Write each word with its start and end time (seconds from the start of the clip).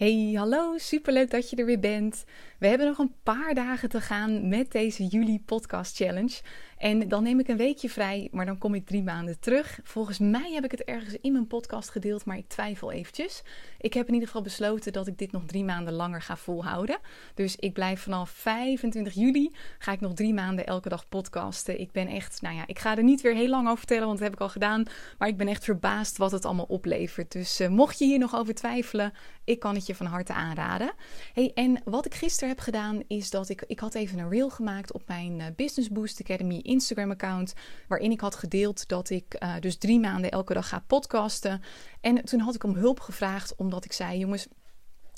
Hey, 0.00 0.32
hallo, 0.36 0.78
superleuk 0.78 1.30
dat 1.30 1.50
je 1.50 1.56
er 1.56 1.64
weer 1.64 1.80
bent. 1.80 2.24
We 2.58 2.66
hebben 2.66 2.86
nog 2.86 2.98
een 2.98 3.14
paar 3.22 3.54
dagen 3.54 3.88
te 3.88 4.00
gaan 4.00 4.48
met 4.48 4.72
deze 4.72 5.06
juli 5.06 5.40
podcast 5.40 5.96
challenge. 5.96 6.40
En 6.80 7.08
dan 7.08 7.22
neem 7.22 7.38
ik 7.38 7.48
een 7.48 7.56
weekje 7.56 7.90
vrij, 7.90 8.28
maar 8.30 8.46
dan 8.46 8.58
kom 8.58 8.74
ik 8.74 8.86
drie 8.86 9.02
maanden 9.02 9.40
terug. 9.40 9.80
Volgens 9.82 10.18
mij 10.18 10.52
heb 10.52 10.64
ik 10.64 10.70
het 10.70 10.84
ergens 10.84 11.16
in 11.20 11.32
mijn 11.32 11.46
podcast 11.46 11.90
gedeeld, 11.90 12.24
maar 12.24 12.36
ik 12.36 12.48
twijfel 12.48 12.92
eventjes. 12.92 13.42
Ik 13.78 13.94
heb 13.94 14.06
in 14.06 14.12
ieder 14.12 14.28
geval 14.28 14.42
besloten 14.42 14.92
dat 14.92 15.06
ik 15.06 15.18
dit 15.18 15.32
nog 15.32 15.42
drie 15.46 15.64
maanden 15.64 15.94
langer 15.94 16.22
ga 16.22 16.36
volhouden. 16.36 16.98
Dus 17.34 17.56
ik 17.56 17.72
blijf 17.72 18.00
vanaf 18.00 18.30
25 18.30 19.14
juli, 19.14 19.50
ga 19.78 19.92
ik 19.92 20.00
nog 20.00 20.14
drie 20.14 20.34
maanden 20.34 20.66
elke 20.66 20.88
dag 20.88 21.08
podcasten. 21.08 21.80
Ik 21.80 21.92
ben 21.92 22.06
echt, 22.08 22.42
nou 22.42 22.54
ja, 22.54 22.66
ik 22.66 22.78
ga 22.78 22.96
er 22.96 23.02
niet 23.02 23.20
weer 23.20 23.34
heel 23.34 23.48
lang 23.48 23.66
over 23.66 23.78
vertellen, 23.78 24.06
want 24.06 24.18
dat 24.18 24.26
heb 24.26 24.36
ik 24.36 24.42
al 24.42 24.48
gedaan. 24.48 24.84
Maar 25.18 25.28
ik 25.28 25.36
ben 25.36 25.48
echt 25.48 25.64
verbaasd 25.64 26.16
wat 26.16 26.32
het 26.32 26.44
allemaal 26.44 26.64
oplevert. 26.68 27.32
Dus 27.32 27.60
uh, 27.60 27.68
mocht 27.68 27.98
je 27.98 28.04
hier 28.04 28.18
nog 28.18 28.34
over 28.34 28.54
twijfelen, 28.54 29.12
ik 29.44 29.58
kan 29.58 29.74
het 29.74 29.86
je 29.86 29.94
van 29.94 30.06
harte 30.06 30.32
aanraden. 30.32 30.92
Hey, 31.32 31.50
en 31.54 31.80
wat 31.84 32.06
ik 32.06 32.14
gisteren 32.14 32.48
heb 32.48 32.60
gedaan, 32.60 33.02
is 33.06 33.30
dat 33.30 33.48
ik, 33.48 33.64
ik 33.66 33.80
had 33.80 33.94
even 33.94 34.18
een 34.18 34.30
reel 34.30 34.50
gemaakt 34.50 34.92
op 34.92 35.02
mijn 35.06 35.38
uh, 35.38 35.46
Business 35.56 35.88
Boost 35.90 36.20
Academy 36.20 36.60
Instagram-account. 36.70 37.54
Waarin 37.88 38.10
ik 38.10 38.20
had 38.20 38.34
gedeeld 38.34 38.88
dat 38.88 39.10
ik 39.10 39.36
uh, 39.42 39.54
dus 39.60 39.76
drie 39.76 40.00
maanden 40.00 40.30
elke 40.30 40.54
dag 40.54 40.68
ga 40.68 40.84
podcasten. 40.86 41.62
En 42.00 42.24
toen 42.24 42.40
had 42.40 42.54
ik 42.54 42.64
om 42.64 42.74
hulp 42.74 43.00
gevraagd, 43.00 43.54
omdat 43.56 43.84
ik 43.84 43.92
zei: 43.92 44.18
jongens. 44.18 44.48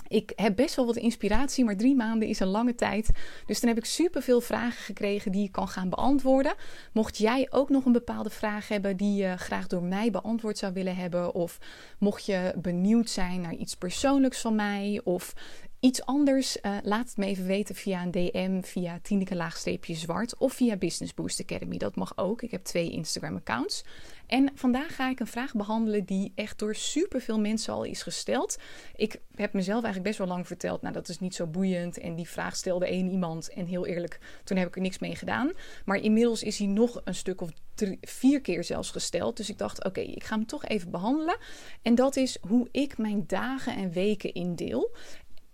Ik 0.08 0.32
heb 0.36 0.56
best 0.56 0.74
wel 0.74 0.86
wat 0.86 0.96
inspiratie, 0.96 1.64
maar 1.64 1.76
drie 1.76 1.94
maanden 1.94 2.28
is 2.28 2.40
een 2.40 2.46
lange 2.46 2.74
tijd. 2.74 3.10
Dus 3.46 3.60
dan 3.60 3.68
heb 3.68 3.78
ik 3.78 3.84
superveel 3.84 4.40
vragen 4.40 4.82
gekregen 4.82 5.32
die 5.32 5.44
ik 5.44 5.52
kan 5.52 5.68
gaan 5.68 5.88
beantwoorden. 5.88 6.54
Mocht 6.92 7.18
jij 7.18 7.46
ook 7.50 7.68
nog 7.68 7.84
een 7.84 7.92
bepaalde 7.92 8.30
vraag 8.30 8.68
hebben 8.68 8.96
die 8.96 9.14
je 9.14 9.36
graag 9.36 9.66
door 9.66 9.82
mij 9.82 10.10
beantwoord 10.10 10.58
zou 10.58 10.72
willen 10.72 10.96
hebben, 10.96 11.34
of 11.34 11.58
mocht 11.98 12.26
je 12.26 12.54
benieuwd 12.56 13.10
zijn 13.10 13.40
naar 13.40 13.54
iets 13.54 13.74
persoonlijks 13.74 14.40
van 14.40 14.54
mij, 14.54 15.00
of 15.04 15.34
iets 15.82 16.04
anders, 16.04 16.56
uh, 16.62 16.76
laat 16.82 17.08
het 17.08 17.16
me 17.16 17.26
even 17.26 17.46
weten 17.46 17.74
via 17.74 18.02
een 18.02 18.10
DM, 18.10 18.62
via 18.62 18.98
Tineke 19.02 19.34
laagstreepje 19.34 19.94
zwart 19.94 20.36
of 20.36 20.52
via 20.52 20.76
Business 20.76 21.14
Boost 21.14 21.40
Academy. 21.40 21.76
Dat 21.76 21.96
mag 21.96 22.12
ook. 22.16 22.42
Ik 22.42 22.50
heb 22.50 22.64
twee 22.64 22.90
Instagram 22.90 23.36
accounts. 23.36 23.84
En 24.26 24.50
vandaag 24.54 24.94
ga 24.94 25.10
ik 25.10 25.20
een 25.20 25.26
vraag 25.26 25.54
behandelen 25.54 26.04
die 26.04 26.32
echt 26.34 26.58
door 26.58 26.74
superveel 26.74 27.40
mensen 27.40 27.72
al 27.72 27.84
is 27.84 28.02
gesteld. 28.02 28.58
Ik 28.94 29.20
heb 29.34 29.52
mezelf 29.52 29.82
eigenlijk 29.84 30.04
best 30.04 30.18
wel 30.18 30.36
lang 30.36 30.46
verteld, 30.46 30.82
nou 30.82 30.94
dat 30.94 31.08
is 31.08 31.18
niet 31.18 31.34
zo 31.34 31.46
boeiend. 31.46 31.98
En 31.98 32.14
die 32.14 32.28
vraag 32.28 32.56
stelde 32.56 32.86
één 32.86 33.10
iemand 33.10 33.48
en 33.48 33.66
heel 33.66 33.86
eerlijk, 33.86 34.20
toen 34.44 34.56
heb 34.56 34.68
ik 34.68 34.76
er 34.76 34.80
niks 34.80 34.98
mee 34.98 35.16
gedaan. 35.16 35.52
Maar 35.84 35.96
inmiddels 35.96 36.42
is 36.42 36.58
hij 36.58 36.66
nog 36.66 37.00
een 37.04 37.14
stuk 37.14 37.40
of 37.40 37.50
drie, 37.74 37.98
vier 38.00 38.40
keer 38.40 38.64
zelfs 38.64 38.90
gesteld. 38.90 39.36
Dus 39.36 39.50
ik 39.50 39.58
dacht, 39.58 39.84
oké, 39.84 40.00
ik 40.00 40.24
ga 40.24 40.34
hem 40.34 40.46
toch 40.46 40.64
even 40.64 40.90
behandelen. 40.90 41.36
En 41.82 41.94
dat 41.94 42.16
is 42.16 42.38
hoe 42.48 42.68
ik 42.70 42.98
mijn 42.98 43.24
dagen 43.26 43.76
en 43.76 43.92
weken 43.92 44.34
indeel. 44.34 44.96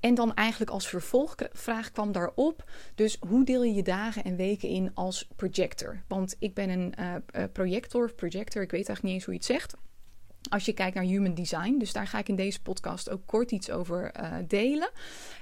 En 0.00 0.14
dan 0.14 0.34
eigenlijk 0.34 0.70
als 0.70 0.88
vervolgvraag 0.88 1.92
kwam 1.92 2.12
daarop. 2.12 2.70
Dus 2.94 3.16
hoe 3.28 3.44
deel 3.44 3.62
je 3.62 3.74
je 3.74 3.82
dagen 3.82 4.24
en 4.24 4.36
weken 4.36 4.68
in 4.68 4.90
als 4.94 5.28
projector? 5.36 6.02
Want 6.08 6.36
ik 6.38 6.54
ben 6.54 6.70
een 6.70 6.94
uh, 7.00 7.44
projector, 7.52 8.12
projector, 8.12 8.62
ik 8.62 8.70
weet 8.70 8.88
eigenlijk 8.88 9.02
niet 9.02 9.14
eens 9.14 9.24
hoe 9.24 9.34
je 9.34 9.40
het 9.40 9.48
zegt. 9.48 9.74
Als 10.50 10.64
je 10.64 10.72
kijkt 10.72 10.94
naar 10.94 11.04
human 11.04 11.34
design. 11.34 11.78
Dus 11.78 11.92
daar 11.92 12.06
ga 12.06 12.18
ik 12.18 12.28
in 12.28 12.36
deze 12.36 12.62
podcast 12.62 13.10
ook 13.10 13.26
kort 13.26 13.50
iets 13.50 13.70
over 13.70 14.20
uh, 14.20 14.36
delen. 14.46 14.90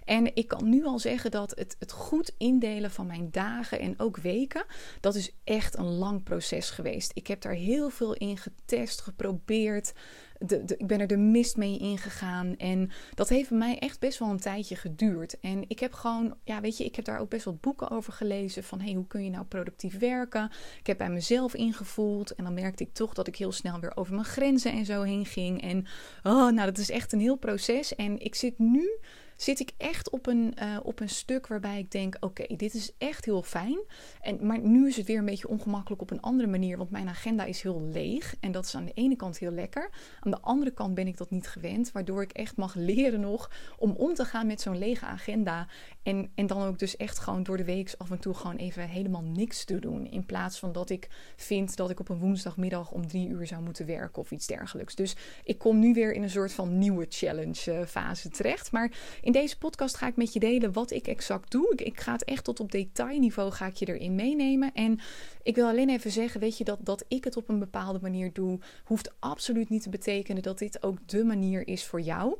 En 0.04 0.36
ik 0.36 0.48
kan 0.48 0.68
nu 0.68 0.84
al 0.84 0.98
zeggen 0.98 1.30
dat 1.30 1.50
het, 1.50 1.76
het 1.78 1.92
goed 1.92 2.32
indelen 2.38 2.90
van 2.90 3.06
mijn 3.06 3.30
dagen 3.30 3.80
en 3.80 3.94
ook 4.00 4.16
weken, 4.16 4.64
dat 5.00 5.14
is 5.14 5.32
echt 5.44 5.78
een 5.78 5.96
lang 5.98 6.22
proces 6.22 6.70
geweest. 6.70 7.10
Ik 7.14 7.26
heb 7.26 7.40
daar 7.40 7.52
heel 7.52 7.90
veel 7.90 8.14
in 8.14 8.36
getest, 8.36 9.00
geprobeerd 9.00 9.92
de, 10.38 10.74
ik 10.76 10.86
ben 10.86 11.00
er 11.00 11.06
de 11.06 11.16
mist 11.16 11.56
mee 11.56 11.78
ingegaan. 11.78 12.56
En 12.56 12.90
dat 13.14 13.28
heeft 13.28 13.50
mij 13.50 13.78
echt 13.78 14.00
best 14.00 14.18
wel 14.18 14.28
een 14.28 14.40
tijdje 14.40 14.76
geduurd. 14.76 15.40
En 15.40 15.64
ik 15.68 15.78
heb 15.78 15.92
gewoon, 15.92 16.34
ja, 16.44 16.60
weet 16.60 16.76
je, 16.76 16.84
ik 16.84 16.96
heb 16.96 17.04
daar 17.04 17.20
ook 17.20 17.28
best 17.28 17.44
wel 17.44 17.58
boeken 17.60 17.90
over 17.90 18.12
gelezen. 18.12 18.64
Van 18.64 18.80
hey, 18.80 18.92
hoe 18.92 19.06
kun 19.06 19.24
je 19.24 19.30
nou 19.30 19.44
productief 19.44 19.98
werken? 19.98 20.50
Ik 20.78 20.86
heb 20.86 20.98
bij 20.98 21.10
mezelf 21.10 21.54
ingevoeld. 21.54 22.34
En 22.34 22.44
dan 22.44 22.54
merkte 22.54 22.82
ik 22.82 22.92
toch 22.92 23.14
dat 23.14 23.26
ik 23.26 23.36
heel 23.36 23.52
snel 23.52 23.80
weer 23.80 23.96
over 23.96 24.14
mijn 24.14 24.26
grenzen 24.26 24.72
en 24.72 24.84
zo 24.84 25.02
heen 25.02 25.26
ging. 25.26 25.62
En 25.62 25.86
oh, 26.22 26.50
nou, 26.50 26.64
dat 26.64 26.78
is 26.78 26.90
echt 26.90 27.12
een 27.12 27.20
heel 27.20 27.36
proces. 27.36 27.94
En 27.94 28.18
ik 28.18 28.34
zit 28.34 28.58
nu 28.58 28.98
zit 29.36 29.60
ik 29.60 29.70
echt 29.76 30.10
op 30.10 30.26
een, 30.26 30.54
uh, 30.62 30.78
op 30.82 31.00
een 31.00 31.08
stuk 31.08 31.46
waarbij 31.46 31.78
ik 31.78 31.90
denk: 31.90 32.16
oké, 32.20 32.56
dit 32.56 32.74
is 32.74 32.92
echt 32.98 33.24
heel 33.24 33.42
fijn. 33.42 33.78
En, 34.20 34.46
maar 34.46 34.58
nu 34.58 34.88
is 34.88 34.96
het 34.96 35.06
weer 35.06 35.18
een 35.18 35.24
beetje 35.24 35.48
ongemakkelijk 35.48 36.02
op 36.02 36.10
een 36.10 36.20
andere 36.20 36.48
manier, 36.48 36.76
want 36.76 36.90
mijn 36.90 37.08
agenda 37.08 37.44
is 37.44 37.62
heel 37.62 37.82
leeg. 37.82 38.34
En 38.40 38.52
dat 38.52 38.64
is 38.64 38.74
aan 38.74 38.84
de 38.84 38.92
ene 38.94 39.16
kant 39.16 39.38
heel 39.38 39.50
lekker. 39.50 39.90
Aan 40.20 40.30
de 40.30 40.40
andere 40.40 40.70
kant 40.70 40.94
ben 40.94 41.06
ik 41.06 41.16
dat 41.16 41.30
niet 41.30 41.48
gewend, 41.48 41.92
waardoor 41.92 42.22
ik 42.22 42.32
echt 42.32 42.56
mag 42.56 42.74
leren 42.90 43.20
nog 43.20 43.50
om 43.78 43.90
om 43.90 44.14
te 44.14 44.24
gaan 44.24 44.46
met 44.46 44.60
zo'n 44.60 44.78
lege 44.78 45.06
agenda. 45.06 45.68
En, 46.02 46.30
en 46.34 46.46
dan 46.46 46.62
ook 46.62 46.78
dus 46.78 46.96
echt 46.96 47.18
gewoon 47.18 47.42
door 47.42 47.56
de 47.56 47.64
week 47.64 47.94
af 47.98 48.10
en 48.10 48.18
toe 48.18 48.34
gewoon 48.34 48.56
even 48.56 48.88
helemaal 48.88 49.22
niks 49.22 49.64
te 49.64 49.78
doen. 49.78 50.06
In 50.06 50.26
plaats 50.26 50.58
van 50.58 50.72
dat 50.72 50.90
ik 50.90 51.08
vind 51.36 51.76
dat 51.76 51.90
ik 51.90 52.00
op 52.00 52.08
een 52.08 52.18
woensdagmiddag 52.18 52.90
om 52.90 53.06
drie 53.06 53.28
uur 53.28 53.46
zou 53.46 53.62
moeten 53.62 53.86
werken 53.86 54.22
of 54.22 54.30
iets 54.30 54.46
dergelijks. 54.46 54.94
Dus 54.94 55.16
ik 55.44 55.58
kom 55.58 55.78
nu 55.78 55.92
weer 55.92 56.12
in 56.12 56.22
een 56.22 56.30
soort 56.30 56.52
van 56.52 56.78
nieuwe 56.78 57.06
challenge 57.08 57.72
eh, 57.72 57.86
fase 57.86 58.28
terecht. 58.28 58.72
Maar 58.72 58.92
in 59.26 59.32
deze 59.32 59.58
podcast 59.58 59.96
ga 59.96 60.06
ik 60.06 60.16
met 60.16 60.32
je 60.32 60.40
delen 60.40 60.72
wat 60.72 60.90
ik 60.90 61.06
exact 61.06 61.50
doe. 61.50 61.72
Ik, 61.72 61.80
ik 61.80 62.00
ga 62.00 62.12
het 62.12 62.24
echt 62.24 62.44
tot 62.44 62.60
op 62.60 62.72
detailniveau 62.72 63.52
ga 63.52 63.66
ik 63.66 63.74
je 63.74 63.86
erin 63.86 64.14
meenemen. 64.14 64.72
En 64.74 65.00
ik 65.42 65.54
wil 65.54 65.66
alleen 65.66 65.88
even 65.88 66.10
zeggen, 66.10 66.40
weet 66.40 66.58
je, 66.58 66.64
dat, 66.64 66.78
dat 66.82 67.04
ik 67.08 67.24
het 67.24 67.36
op 67.36 67.48
een 67.48 67.58
bepaalde 67.58 67.98
manier 68.02 68.32
doe, 68.32 68.58
hoeft 68.84 69.14
absoluut 69.18 69.68
niet 69.68 69.82
te 69.82 69.88
betekenen 69.88 70.42
dat 70.42 70.58
dit 70.58 70.82
ook 70.82 71.08
de 71.08 71.24
manier 71.24 71.68
is 71.68 71.84
voor 71.84 72.00
jou. 72.00 72.36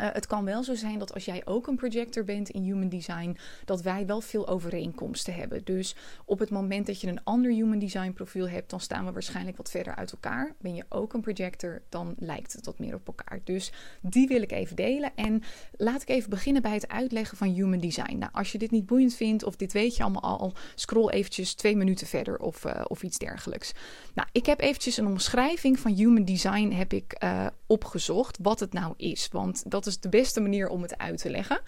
Uh, 0.00 0.06
het 0.12 0.26
kan 0.26 0.44
wel 0.44 0.64
zo 0.64 0.74
zijn 0.74 0.98
dat 0.98 1.14
als 1.14 1.24
jij 1.24 1.42
ook 1.44 1.66
een 1.66 1.76
projector 1.76 2.24
bent 2.24 2.48
in 2.48 2.62
human 2.62 2.88
design, 2.88 3.36
dat 3.64 3.82
wij 3.82 4.06
wel 4.06 4.20
veel 4.20 4.48
overeenkomsten 4.48 5.34
hebben. 5.34 5.64
Dus 5.64 5.94
op 6.24 6.38
het 6.38 6.50
moment 6.50 6.86
dat 6.86 7.00
je 7.00 7.08
een 7.08 7.24
ander 7.24 7.50
human 7.50 7.78
design 7.78 8.12
profiel 8.12 8.48
hebt, 8.48 8.70
dan 8.70 8.80
staan 8.80 9.04
we 9.04 9.12
waarschijnlijk 9.12 9.56
wat 9.56 9.70
verder 9.70 9.94
uit 9.94 10.12
elkaar. 10.12 10.54
Ben 10.60 10.74
je 10.74 10.84
ook 10.88 11.12
een 11.12 11.20
projector, 11.20 11.82
dan 11.88 12.14
lijkt 12.18 12.52
het 12.52 12.66
wat 12.66 12.78
meer 12.78 12.94
op 12.94 13.06
elkaar. 13.06 13.40
Dus 13.44 13.72
die 14.00 14.28
wil 14.28 14.42
ik 14.42 14.52
even 14.52 14.76
delen. 14.76 15.12
En 15.14 15.42
laat 15.76 16.02
ik 16.02 16.08
even 16.08 16.30
beginnen 16.30 16.62
bij 16.62 16.74
het 16.74 16.88
uitleggen 16.88 17.36
van 17.36 17.48
human 17.48 17.80
design. 17.80 18.18
Nou, 18.18 18.32
als 18.32 18.52
je 18.52 18.58
dit 18.58 18.70
niet 18.70 18.86
boeiend 18.86 19.14
vindt 19.14 19.44
of 19.44 19.56
dit 19.56 19.72
weet 19.72 19.96
je 19.96 20.02
allemaal 20.02 20.38
al, 20.38 20.52
scroll 20.74 21.08
eventjes 21.08 21.54
twee 21.54 21.76
minuten 21.76 22.06
verder 22.06 22.38
of, 22.38 22.64
uh, 22.64 22.84
of 22.86 23.02
iets 23.02 23.18
dergelijks. 23.18 23.72
Nou, 24.14 24.28
ik 24.32 24.46
heb 24.46 24.60
eventjes 24.60 24.96
een 24.96 25.06
omschrijving 25.06 25.78
van 25.78 25.92
human 25.92 26.24
design 26.24 26.70
heb 26.70 26.92
ik 26.92 27.16
uh, 27.24 27.46
opgezocht, 27.66 28.38
wat 28.42 28.60
het 28.60 28.72
nou 28.72 28.94
is. 28.96 29.28
Want 29.30 29.70
dat 29.70 29.81
is 29.86 30.00
de 30.00 30.08
beste 30.08 30.40
manier 30.40 30.68
om 30.68 30.82
het 30.82 30.98
uit 30.98 31.18
te 31.18 31.30
leggen. 31.30 31.60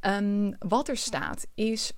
Um, 0.00 0.56
wat 0.58 0.88
er 0.88 0.96
staat 0.96 1.46
is. 1.54 1.92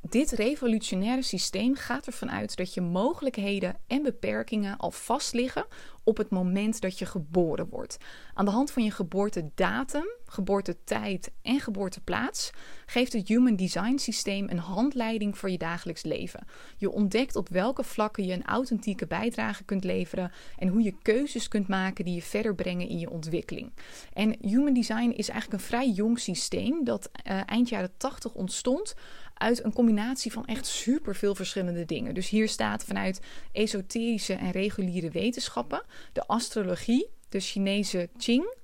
Dit 0.00 0.30
revolutionaire 0.30 1.22
systeem 1.22 1.74
gaat 1.74 2.06
ervan 2.06 2.30
uit 2.30 2.56
dat 2.56 2.74
je 2.74 2.80
mogelijkheden 2.80 3.76
en 3.86 4.02
beperkingen 4.02 4.76
al 4.76 4.90
vast 4.90 5.32
liggen 5.32 5.66
op 6.04 6.16
het 6.16 6.30
moment 6.30 6.80
dat 6.80 6.98
je 6.98 7.06
geboren 7.06 7.68
wordt. 7.68 7.96
Aan 8.34 8.44
de 8.44 8.50
hand 8.50 8.70
van 8.70 8.84
je 8.84 8.90
geboortedatum, 8.90 10.06
geboortetijd 10.26 11.32
en 11.42 11.60
geboorteplaats 11.60 12.50
geeft 12.86 13.12
het 13.12 13.28
Human 13.28 13.56
Design 13.56 13.96
systeem 13.96 14.48
een 14.48 14.58
handleiding 14.58 15.38
voor 15.38 15.50
je 15.50 15.58
dagelijks 15.58 16.02
leven. 16.02 16.46
Je 16.76 16.90
ontdekt 16.90 17.36
op 17.36 17.48
welke 17.48 17.84
vlakken 17.84 18.24
je 18.24 18.32
een 18.32 18.44
authentieke 18.44 19.06
bijdrage 19.06 19.64
kunt 19.64 19.84
leveren 19.84 20.32
en 20.58 20.68
hoe 20.68 20.82
je 20.82 20.94
keuzes 21.02 21.48
kunt 21.48 21.68
maken 21.68 22.04
die 22.04 22.14
je 22.14 22.22
verder 22.22 22.54
brengen 22.54 22.88
in 22.88 22.98
je 22.98 23.10
ontwikkeling. 23.10 23.72
En 24.12 24.36
Human 24.40 24.74
Design 24.74 25.10
is 25.10 25.28
eigenlijk 25.28 25.62
een 25.62 25.68
vrij 25.68 25.90
jong 25.90 26.18
systeem 26.18 26.84
dat 26.84 27.10
uh, 27.30 27.40
eind 27.46 27.68
jaren 27.68 27.96
80 27.96 28.32
ontstond 28.32 28.94
uit 29.42 29.64
een 29.64 29.72
combinatie 29.72 30.32
van 30.32 30.44
echt 30.44 30.66
super 30.66 31.14
veel 31.14 31.34
verschillende 31.34 31.84
dingen. 31.84 32.14
Dus 32.14 32.28
hier 32.28 32.48
staat 32.48 32.84
vanuit 32.84 33.20
esoterische 33.52 34.34
en 34.34 34.50
reguliere 34.50 35.10
wetenschappen, 35.10 35.82
de 36.12 36.26
astrologie, 36.26 37.10
de 37.28 37.40
Chinese 37.40 38.08
Qing. 38.16 38.60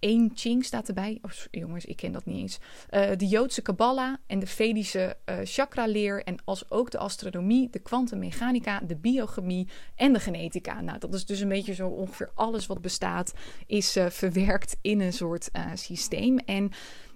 Eén 0.00 0.34
Qing 0.34 0.64
staat 0.64 0.88
erbij. 0.88 1.18
Oh, 1.22 1.30
jongens, 1.50 1.84
ik 1.84 1.96
ken 1.96 2.12
dat 2.12 2.24
niet 2.24 2.36
eens. 2.36 2.58
Uh, 2.90 3.16
de 3.16 3.26
Joodse 3.26 3.62
Kabbalah 3.62 4.14
en 4.26 4.38
de 4.38 4.46
Vedische 4.46 5.16
uh, 5.26 5.38
chakra-leer. 5.44 6.22
En 6.24 6.36
als 6.44 6.70
ook 6.70 6.90
de 6.90 6.98
astronomie, 6.98 7.70
de 7.70 7.78
kwantummechanica, 7.78 8.80
de 8.80 8.96
biochemie 8.96 9.68
en 9.94 10.12
de 10.12 10.20
genetica. 10.20 10.80
Nou, 10.80 10.98
dat 10.98 11.14
is 11.14 11.26
dus 11.26 11.40
een 11.40 11.48
beetje 11.48 11.74
zo 11.74 11.88
ongeveer 11.88 12.30
alles 12.34 12.66
wat 12.66 12.80
bestaat, 12.80 13.32
is 13.66 13.96
uh, 13.96 14.06
verwerkt 14.06 14.76
in 14.80 15.00
een 15.00 15.12
soort 15.12 15.50
systeem. 15.74 16.38
En 16.38 16.70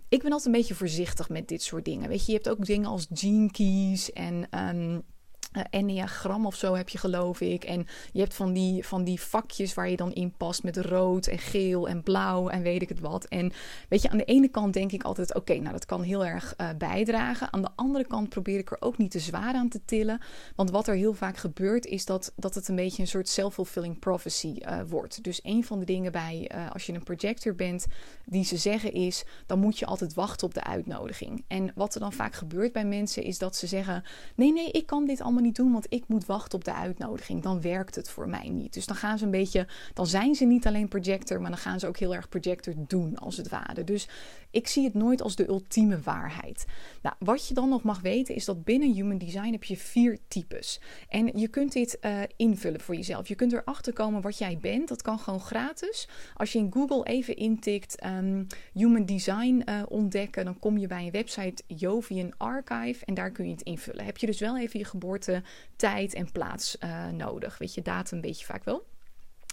ik 0.09 0.23
ben 0.23 0.33
altijd 0.33 0.47
een 0.55 0.61
beetje 0.61 0.75
voorzichtig 0.75 1.29
met 1.29 1.49
dit 1.49 1.63
soort 1.63 1.85
dingen. 1.85 2.09
Weet 2.09 2.27
je, 2.27 2.33
je 2.33 2.39
hebt 2.43 2.49
ook 2.49 2.67
dingen 2.67 2.89
als 2.89 3.07
gene 3.13 3.51
keys 3.51 4.13
en 4.13 4.47
um, 4.77 5.03
uh, 5.53 5.63
enneagram 5.71 6.47
of 6.47 6.55
zo 6.55 6.75
heb 6.75 6.89
je 6.89 6.99
geloof 6.99 7.41
ik. 7.41 7.65
En 7.65 7.87
je 8.13 8.21
hebt 8.21 8.35
van 8.35 8.53
die, 8.53 8.87
van 8.87 9.05
die 9.05 9.21
vakjes 9.21 9.75
waar 9.75 9.91
je 9.91 9.97
dan 9.97 10.13
in 10.13 10.33
past 10.37 10.63
met 10.63 10.77
rood 10.77 11.27
en 11.27 11.39
geel 11.39 11.89
en 11.89 12.03
blauw 12.03 12.49
en 12.49 12.63
weet 12.63 12.83
ik 12.83 12.89
het 12.89 13.01
wat. 13.01 13.25
En 13.25 13.53
weet 13.89 14.03
je, 14.03 14.11
aan 14.11 14.19
de 14.19 14.25
ene 14.25 14.49
kant 14.49 14.73
denk 14.73 14.93
ik 14.93 15.03
altijd, 15.03 15.35
oké, 15.35 15.55
nou 15.55 15.73
dat 15.73 15.85
kan 15.85 16.03
heel 16.03 16.25
erg 16.25 16.55
uh, 16.61 16.69
bijdragen. 16.79 17.53
Aan 17.53 17.63
de 17.63 17.71
andere 17.75 18.07
kant 18.07 18.29
probeer 18.29 18.59
ik 18.59 18.71
er 18.71 18.81
ook 18.81 18.99
niet 18.99 19.11
te 19.11 19.19
zwaar 19.19 19.55
aan 19.55 19.69
te 19.69 19.81
tillen. 19.85 20.21
Want 20.57 20.71
wat 20.71 20.89
er 20.89 20.95
heel 20.95 21.15
vaak 21.15 21.37
gebeurt 21.37 21.87
is 21.87 22.05
dat, 22.05 22.33
dat 22.37 22.55
het 22.55 22.69
een 22.69 22.77
beetje 22.77 23.03
een 23.03 23.09
soort 23.09 23.29
self-fulfilling 23.29 23.99
prophecy 23.99 24.57
uh, 24.59 24.81
wordt. 24.89 25.25
Dus 25.25 25.41
een 25.43 25.65
van 25.65 25.79
de 25.79 25.85
dingen 25.85 26.13
bij, 26.13 26.51
als 26.73 26.87
je 26.87 26.93
een 26.93 27.03
projector 27.03 27.55
bent, 27.55 27.87
die 28.25 28.45
ze 28.45 28.57
zeggen 28.57 28.93
is, 28.93 29.25
dan 29.47 29.59
moet 29.59 29.79
je 29.79 29.87
altijd 29.87 30.15
wachten 30.15 30.47
op 30.47 30.55
de 30.55 30.65
uitnodiging. 30.65 31.45
En 31.49 31.73
wat 31.75 31.95
er 31.95 32.01
dan 32.01 32.13
vaak 32.13 32.35
gebeurt 32.35 32.73
bij 32.73 32.85
mensen 32.85 33.23
is 33.23 33.39
dat 33.39 33.57
ze 33.57 33.67
zeggen, 33.67 34.05
nee, 34.37 34.53
nee, 34.53 34.71
ik 34.71 34.87
kan 34.87 35.05
dit 35.05 35.21
allemaal 35.21 35.42
niet 35.43 35.57
doen, 35.57 35.73
want 35.73 35.87
ik 35.89 36.05
moet 36.07 36.27
wachten 36.27 36.59
op 36.59 36.65
de 36.65 36.75
uitnodiging. 36.75 37.43
Dan 37.43 37.61
werkt 37.61 37.95
het 37.95 38.11
voor 38.11 38.29
mij 38.29 38.49
niet. 38.49 38.75
Dus 38.75 38.87
dan 38.87 38.97
gaan 38.97 39.19
ze 39.19 39.25
een 39.25 39.31
beetje, 39.31 39.67
dan 39.95 40.07
zijn 40.07 40.35
ze 40.35 40.45
niet 40.45 40.67
alleen 40.67 40.89
projector, 40.89 41.41
maar 41.41 41.51
dan 41.51 41.59
gaan 41.59 41.81
ze 41.81 41.87
ook 41.87 41.99
heel 41.99 42.15
erg 42.15 42.29
projector 42.29 42.75
doen, 42.77 43.19
als 43.19 43.37
het 43.37 43.49
ware. 43.49 43.85
Dus 43.85 44.09
ik 44.51 44.69
zie 44.69 44.85
het 44.85 44.95
nooit 44.95 45.23
als 45.23 45.37
de 45.37 45.49
ultieme 45.49 46.01
waarheid. 46.01 46.65
Nou, 47.03 47.15
wat 47.19 47.49
je 47.49 47.55
dan 47.55 47.69
nog 47.69 47.83
mag 47.83 48.01
weten 48.01 48.35
is 48.35 48.45
dat 48.45 48.65
binnen 48.65 48.93
Human 48.93 49.19
Design 49.19 49.53
heb 49.53 49.65
je 49.65 49.77
vier 49.77 50.19
types. 50.29 50.81
En 51.09 51.39
je 51.39 51.49
kunt 51.49 51.73
dit 51.73 51.99
uh, 52.01 52.21
invullen 52.37 52.81
voor 52.81 52.95
jezelf. 52.95 53.29
Je 53.29 53.35
kunt 53.35 53.53
erachter 53.53 53.93
komen 53.93 54.21
wat 54.21 54.39
jij 54.39 54.59
bent. 54.61 54.89
Dat 54.89 55.03
kan 55.03 55.19
gewoon 55.19 55.41
gratis. 55.41 56.09
Als 56.35 56.53
je 56.53 56.59
in 56.59 56.73
Google 56.73 57.05
even 57.05 57.37
intikt 57.37 58.05
um, 58.07 58.47
Human 58.73 59.05
Design 59.05 59.63
uh, 59.69 59.83
ontdekken, 59.89 60.45
dan 60.45 60.59
kom 60.59 60.79
je 60.79 60.87
bij 60.87 61.05
een 61.05 61.11
website 61.11 61.63
Jovian 61.67 62.33
Archive 62.37 63.05
en 63.05 63.15
daar 63.15 63.31
kun 63.31 63.45
je 63.45 63.53
het 63.53 63.63
invullen. 63.63 64.05
Heb 64.05 64.17
je 64.17 64.27
dus 64.27 64.41
wel 64.41 64.59
even 64.59 64.79
je 64.79 64.85
geboorte, 64.85 65.32
tijd 65.77 66.15
en 66.15 66.33
plaats 66.33 66.77
uh, 66.85 67.09
nodig. 67.09 67.59
Weet 67.59 67.75
je, 67.75 67.83
datum 67.83 68.21
weet 68.21 68.41
je 68.41 68.47
vaak 68.47 68.65
wel. 68.65 68.91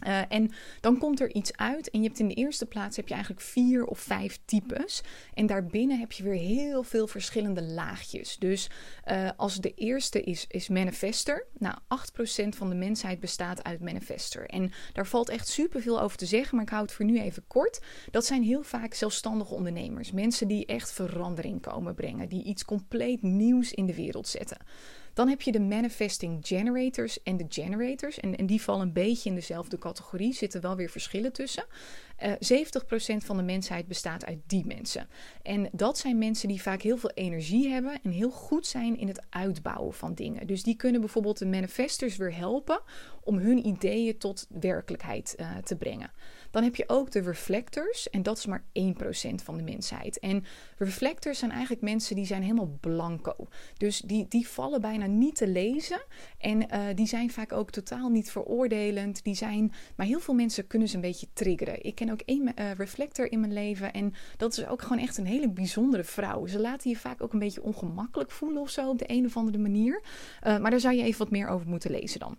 Uh, 0.07 0.21
en 0.29 0.51
dan 0.81 0.97
komt 0.97 1.19
er 1.19 1.33
iets 1.33 1.57
uit 1.57 1.89
en 1.89 2.01
je 2.01 2.07
hebt 2.07 2.19
in 2.19 2.27
de 2.27 2.33
eerste 2.33 2.65
plaats 2.65 2.95
heb 2.95 3.07
je 3.07 3.13
eigenlijk 3.13 3.43
vier 3.43 3.85
of 3.85 3.99
vijf 3.99 4.39
types. 4.45 5.01
En 5.33 5.45
daarbinnen 5.45 5.99
heb 5.99 6.11
je 6.11 6.23
weer 6.23 6.33
heel 6.33 6.83
veel 6.83 7.07
verschillende 7.07 7.63
laagjes. 7.63 8.37
Dus 8.37 8.69
uh, 9.11 9.29
als 9.37 9.55
de 9.55 9.73
eerste 9.73 10.21
is, 10.21 10.45
is 10.47 10.67
manifester. 10.67 11.45
Nou, 11.57 11.75
8% 12.45 12.47
van 12.49 12.69
de 12.69 12.75
mensheid 12.75 13.19
bestaat 13.19 13.63
uit 13.63 13.79
manifester. 13.79 14.45
En 14.45 14.71
daar 14.93 15.07
valt 15.07 15.29
echt 15.29 15.47
superveel 15.47 16.01
over 16.01 16.17
te 16.17 16.25
zeggen, 16.25 16.55
maar 16.55 16.65
ik 16.65 16.71
hou 16.71 16.83
het 16.83 16.91
voor 16.91 17.05
nu 17.05 17.19
even 17.19 17.43
kort. 17.47 17.79
Dat 18.11 18.25
zijn 18.25 18.43
heel 18.43 18.63
vaak 18.63 18.93
zelfstandige 18.93 19.53
ondernemers. 19.53 20.11
Mensen 20.11 20.47
die 20.47 20.65
echt 20.65 20.91
verandering 20.91 21.61
komen 21.61 21.95
brengen. 21.95 22.29
Die 22.29 22.43
iets 22.43 22.65
compleet 22.65 23.21
nieuws 23.21 23.73
in 23.73 23.85
de 23.85 23.95
wereld 23.95 24.27
zetten. 24.27 24.57
Dan 25.19 25.27
heb 25.27 25.42
je 25.42 25.51
de 25.51 25.60
manifesting 25.60 26.48
generators 26.48 27.24
en 27.24 27.38
de 27.38 27.45
generators. 27.50 28.19
En, 28.19 28.36
en 28.36 28.45
die 28.45 28.62
vallen 28.62 28.81
een 28.81 28.94
beetje 28.94 29.30
in 29.30 29.36
dezelfde 29.36 29.77
categorie. 29.77 30.33
Zitten 30.33 30.62
wel 30.62 30.75
weer 30.75 30.89
verschillen 30.89 31.33
tussen. 31.33 31.66
Uh, 32.24 32.31
eh, 32.31 32.66
70% 32.66 33.25
van 33.25 33.38
de 33.38 33.44
mensheid 33.44 33.88
bestaat 33.88 34.25
uit 34.25 34.39
die 34.48 34.66
mensen. 34.66 35.07
En 35.42 35.69
dat 35.71 35.98
zijn 35.98 36.18
mensen 36.18 36.48
die 36.48 36.62
vaak 36.62 36.81
heel 36.81 36.98
veel 36.98 37.12
energie 37.13 37.69
hebben 37.69 38.00
en 38.04 38.12
heel 38.12 38.31
goed 38.31 38.68
zijn 38.68 38.98
in 38.98 39.07
het 39.07 39.21
uitbouwen 39.30 39.94
van 39.94 40.13
dingen. 40.13 40.48
Dus 40.48 40.63
die 40.63 40.75
kunnen 40.75 41.01
bijvoorbeeld 41.01 41.38
de 41.38 41.45
manifestors 41.45 42.18
weer 42.18 42.36
helpen 42.36 42.81
om 43.24 43.38
hun 43.38 43.68
ideeën 43.68 44.18
tot 44.18 44.48
werkelijkheid 44.50 45.36
uh, 45.39 45.57
te 45.57 45.75
brengen. 45.75 46.12
Dan 46.51 46.63
heb 46.63 46.75
je 46.75 46.83
ook 46.87 47.11
de 47.11 47.21
reflectors 47.21 48.09
en 48.09 48.23
dat 48.23 48.37
is 48.37 48.45
maar 48.45 48.63
1% 48.79 49.35
van 49.43 49.57
de 49.57 49.63
mensheid. 49.63 50.19
En 50.19 50.45
reflectors 50.77 51.39
zijn 51.39 51.51
eigenlijk 51.51 51.81
mensen 51.81 52.15
die 52.15 52.25
zijn 52.25 52.41
helemaal 52.41 52.77
blanco. 52.79 53.35
Dus 53.77 53.99
die, 53.99 54.25
die 54.27 54.47
vallen 54.47 54.81
bijna 54.81 55.05
niet 55.05 55.35
te 55.35 55.47
lezen 55.47 56.01
en 56.37 56.61
uh, 56.61 56.85
die 56.95 57.07
zijn 57.07 57.31
vaak 57.31 57.51
ook 57.51 57.71
totaal 57.71 58.09
niet 58.09 58.31
veroordelend. 58.31 59.23
Die 59.23 59.35
zijn, 59.35 59.73
maar 59.95 60.05
heel 60.05 60.19
veel 60.19 60.33
mensen 60.33 60.67
kunnen 60.67 60.87
ze 60.87 60.95
een 60.95 61.01
beetje 61.01 61.27
triggeren. 61.33 61.83
Ik 61.83 61.95
ken 61.95 62.09
ook 62.09 62.21
één 62.25 62.51
uh, 62.55 62.71
reflector 62.71 63.31
in 63.31 63.39
mijn 63.39 63.53
leven 63.53 63.93
en 63.93 64.13
dat 64.37 64.57
is 64.57 64.67
ook 64.67 64.81
gewoon 64.81 64.99
echt 64.99 65.17
een 65.17 65.25
hele 65.25 65.49
bijzondere 65.49 66.03
vrouw. 66.03 66.47
Ze 66.47 66.59
laten 66.59 66.89
je 66.89 66.97
vaak 66.97 67.21
ook 67.21 67.33
een 67.33 67.39
beetje 67.39 67.63
ongemakkelijk 67.63 68.31
voelen 68.31 68.61
of 68.61 68.69
zo 68.69 68.89
op 68.89 68.99
de 68.99 69.05
een 69.07 69.25
of 69.25 69.37
andere 69.37 69.57
manier. 69.57 70.01
Uh, 70.47 70.57
maar 70.57 70.71
daar 70.71 70.79
zou 70.79 70.95
je 70.95 71.03
even 71.03 71.19
wat 71.19 71.31
meer 71.31 71.47
over 71.47 71.67
moeten 71.67 71.91
lezen 71.91 72.19
dan. 72.19 72.37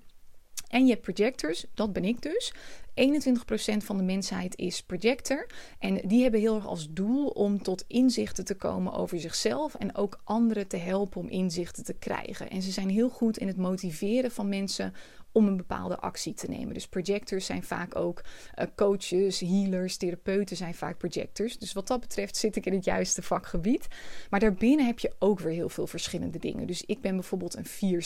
En 0.70 0.84
je 0.84 0.90
hebt 0.90 1.02
projectors, 1.02 1.64
dat 1.74 1.92
ben 1.92 2.04
ik 2.04 2.22
dus. 2.22 2.52
21% 2.94 3.76
van 3.76 3.96
de 3.96 4.02
mensheid 4.02 4.56
is 4.56 4.82
projector. 4.82 5.46
En 5.78 6.00
die 6.04 6.22
hebben 6.22 6.40
heel 6.40 6.54
erg 6.54 6.66
als 6.66 6.88
doel 6.90 7.28
om 7.28 7.62
tot 7.62 7.84
inzichten 7.86 8.44
te 8.44 8.54
komen 8.54 8.92
over 8.92 9.20
zichzelf. 9.20 9.74
En 9.74 9.96
ook 9.96 10.20
anderen 10.24 10.68
te 10.68 10.76
helpen 10.76 11.20
om 11.20 11.28
inzichten 11.28 11.84
te 11.84 11.94
krijgen. 11.94 12.50
En 12.50 12.62
ze 12.62 12.70
zijn 12.70 12.88
heel 12.88 13.08
goed 13.08 13.38
in 13.38 13.46
het 13.46 13.56
motiveren 13.56 14.30
van 14.30 14.48
mensen 14.48 14.94
om 15.32 15.46
een 15.46 15.56
bepaalde 15.56 15.98
actie 15.98 16.34
te 16.34 16.48
nemen. 16.48 16.74
Dus 16.74 16.88
projectors 16.88 17.46
zijn 17.46 17.62
vaak 17.62 17.96
ook 17.96 18.22
uh, 18.58 18.64
coaches, 18.76 19.40
healers, 19.40 19.96
therapeuten 19.96 20.56
zijn 20.56 20.74
vaak 20.74 20.98
projectors. 20.98 21.58
Dus 21.58 21.72
wat 21.72 21.86
dat 21.86 22.00
betreft 22.00 22.36
zit 22.36 22.56
ik 22.56 22.66
in 22.66 22.72
het 22.72 22.84
juiste 22.84 23.22
vakgebied. 23.22 23.86
Maar 24.30 24.40
daarbinnen 24.40 24.86
heb 24.86 24.98
je 24.98 25.12
ook 25.18 25.40
weer 25.40 25.52
heel 25.52 25.68
veel 25.68 25.86
verschillende 25.86 26.38
dingen. 26.38 26.66
Dus 26.66 26.84
ik 26.84 27.00
ben 27.00 27.14
bijvoorbeeld 27.14 27.56
een 27.56 28.02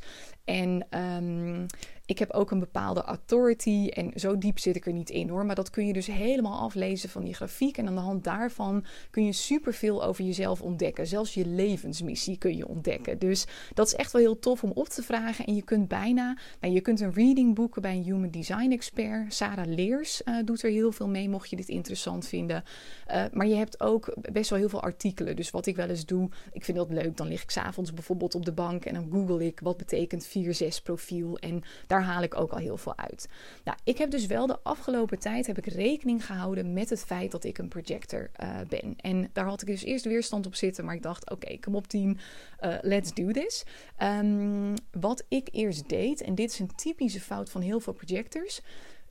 4-6 0.00 0.04
en 0.44 0.86
um, 0.98 1.66
ik 2.08 2.18
heb 2.18 2.32
ook 2.32 2.50
een 2.50 2.58
bepaalde 2.58 3.02
authority. 3.02 3.88
En 3.88 4.12
zo 4.14 4.38
diep 4.38 4.58
zit 4.58 4.76
ik 4.76 4.86
er 4.86 4.92
niet 4.92 5.10
in 5.10 5.28
hoor. 5.28 5.46
Maar 5.46 5.54
dat 5.54 5.70
kun 5.70 5.86
je 5.86 5.92
dus 5.92 6.06
helemaal 6.06 6.58
aflezen 6.58 7.08
van 7.08 7.24
die 7.24 7.34
grafiek. 7.34 7.76
En 7.76 7.86
aan 7.86 7.94
de 7.94 8.00
hand 8.00 8.24
daarvan 8.24 8.84
kun 9.10 9.24
je 9.24 9.32
superveel 9.32 10.04
over 10.04 10.24
jezelf 10.24 10.62
ontdekken. 10.62 11.06
Zelfs 11.06 11.34
je 11.34 11.46
levensmissie 11.46 12.38
kun 12.38 12.56
je 12.56 12.68
ontdekken. 12.68 13.18
Dus 13.18 13.46
dat 13.74 13.86
is 13.86 13.94
echt 13.94 14.12
wel 14.12 14.22
heel 14.22 14.38
tof 14.38 14.62
om 14.62 14.70
op 14.70 14.88
te 14.88 15.02
vragen. 15.02 15.44
En 15.44 15.54
je 15.54 15.62
kunt 15.62 15.88
bijna, 15.88 16.38
nou, 16.60 16.74
je 16.74 16.80
kunt 16.80 17.00
een 17.00 17.12
reading 17.12 17.54
boeken 17.54 17.82
bij 17.82 17.94
een 17.94 18.02
Human 18.02 18.30
Design 18.30 18.70
Expert. 18.70 19.34
Sarah 19.34 19.66
Leers 19.66 20.22
uh, 20.24 20.36
doet 20.44 20.62
er 20.62 20.70
heel 20.70 20.92
veel 20.92 21.08
mee, 21.08 21.28
mocht 21.28 21.50
je 21.50 21.56
dit 21.56 21.68
interessant 21.68 22.26
vinden. 22.26 22.64
Uh, 23.10 23.24
maar 23.32 23.46
je 23.46 23.54
hebt 23.54 23.80
ook 23.80 24.14
best 24.32 24.50
wel 24.50 24.58
heel 24.58 24.68
veel 24.68 24.82
artikelen. 24.82 25.36
Dus 25.36 25.50
wat 25.50 25.66
ik 25.66 25.76
wel 25.76 25.88
eens 25.88 26.06
doe, 26.06 26.28
ik 26.52 26.64
vind 26.64 26.76
dat 26.76 26.90
leuk. 26.90 27.16
Dan 27.16 27.28
lig 27.28 27.42
ik 27.42 27.50
s'avonds 27.50 27.94
bijvoorbeeld 27.94 28.34
op 28.34 28.44
de 28.44 28.52
bank 28.52 28.84
en 28.84 28.94
dan 28.94 29.08
google 29.12 29.46
ik 29.46 29.60
wat 29.60 29.76
betekent 29.76 30.28
4-6 30.28 30.82
profiel. 30.82 31.38
En 31.38 31.62
daar 31.86 31.97
daar 31.98 32.06
haal 32.06 32.22
ik 32.22 32.40
ook 32.40 32.52
al 32.52 32.58
heel 32.58 32.76
veel 32.76 32.96
uit. 32.96 33.28
Nou, 33.64 33.78
ik 33.84 33.98
heb 33.98 34.10
dus 34.10 34.26
wel 34.26 34.46
de 34.46 34.58
afgelopen 34.62 35.18
tijd 35.18 35.46
heb 35.46 35.58
ik 35.58 35.66
rekening 35.66 36.26
gehouden 36.26 36.72
met 36.72 36.90
het 36.90 37.04
feit 37.04 37.30
dat 37.30 37.44
ik 37.44 37.58
een 37.58 37.68
projector 37.68 38.30
uh, 38.42 38.60
ben. 38.68 38.96
En 38.96 39.30
daar 39.32 39.44
had 39.44 39.60
ik 39.60 39.66
dus 39.66 39.82
eerst 39.84 40.04
weerstand 40.04 40.46
op 40.46 40.54
zitten, 40.54 40.84
maar 40.84 40.94
ik 40.94 41.02
dacht, 41.02 41.30
oké, 41.30 41.58
kom 41.58 41.74
op 41.74 41.86
team, 41.86 42.16
uh, 42.60 42.74
let's 42.80 43.14
do 43.14 43.30
this. 43.30 43.64
Um, 44.02 44.74
wat 44.90 45.24
ik 45.28 45.48
eerst 45.52 45.88
deed, 45.88 46.20
en 46.20 46.34
dit 46.34 46.50
is 46.52 46.58
een 46.58 46.74
typische 46.74 47.20
fout 47.20 47.50
van 47.50 47.60
heel 47.60 47.80
veel 47.80 47.92
projectors 47.92 48.60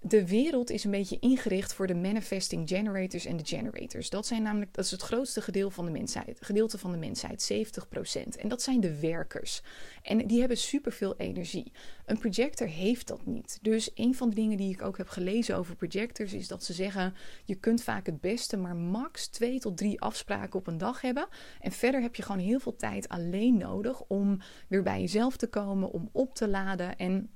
de 0.01 0.27
wereld 0.27 0.69
is 0.69 0.83
een 0.83 0.91
beetje 0.91 1.19
ingericht 1.19 1.73
voor 1.73 1.87
de 1.87 1.95
manifesting 1.95 2.69
generators 2.69 3.25
en 3.25 3.37
de 3.37 3.45
generators. 3.45 4.09
Dat 4.09 4.25
zijn 4.25 4.41
namelijk, 4.41 4.73
dat 4.73 4.85
is 4.85 4.91
het 4.91 5.01
grootste 5.01 5.41
gedeelte 5.41 5.73
van 5.73 5.85
de 5.85 5.91
mensheid, 5.91 6.37
gedeelte 6.41 6.77
van 6.77 6.91
de 6.91 6.97
mensheid, 6.97 7.51
70%. 7.53 8.39
En 8.39 8.47
dat 8.47 8.61
zijn 8.61 8.79
de 8.79 8.99
werkers. 8.99 9.61
En 10.01 10.27
die 10.27 10.39
hebben 10.39 10.57
superveel 10.57 11.15
energie. 11.17 11.71
Een 12.05 12.17
projector 12.17 12.67
heeft 12.67 13.07
dat 13.07 13.25
niet. 13.25 13.59
Dus 13.61 13.91
een 13.95 14.15
van 14.15 14.29
de 14.29 14.35
dingen 14.35 14.57
die 14.57 14.73
ik 14.73 14.81
ook 14.81 14.97
heb 14.97 15.07
gelezen 15.07 15.57
over 15.57 15.75
projectors 15.75 16.33
is 16.33 16.47
dat 16.47 16.63
ze 16.63 16.73
zeggen: 16.73 17.13
je 17.45 17.55
kunt 17.55 17.83
vaak 17.83 18.05
het 18.05 18.21
beste 18.21 18.57
maar 18.57 18.75
max 18.75 19.27
twee 19.27 19.59
tot 19.59 19.77
drie 19.77 20.01
afspraken 20.01 20.59
op 20.59 20.67
een 20.67 20.77
dag 20.77 21.01
hebben. 21.01 21.27
En 21.59 21.71
verder 21.71 22.01
heb 22.01 22.15
je 22.15 22.23
gewoon 22.23 22.41
heel 22.41 22.59
veel 22.59 22.75
tijd 22.75 23.07
alleen 23.07 23.57
nodig 23.57 24.03
om 24.07 24.39
weer 24.67 24.83
bij 24.83 24.99
jezelf 24.99 25.37
te 25.37 25.47
komen, 25.47 25.91
om 25.91 26.09
op 26.11 26.35
te 26.35 26.47
laden 26.47 26.97
en 26.97 27.29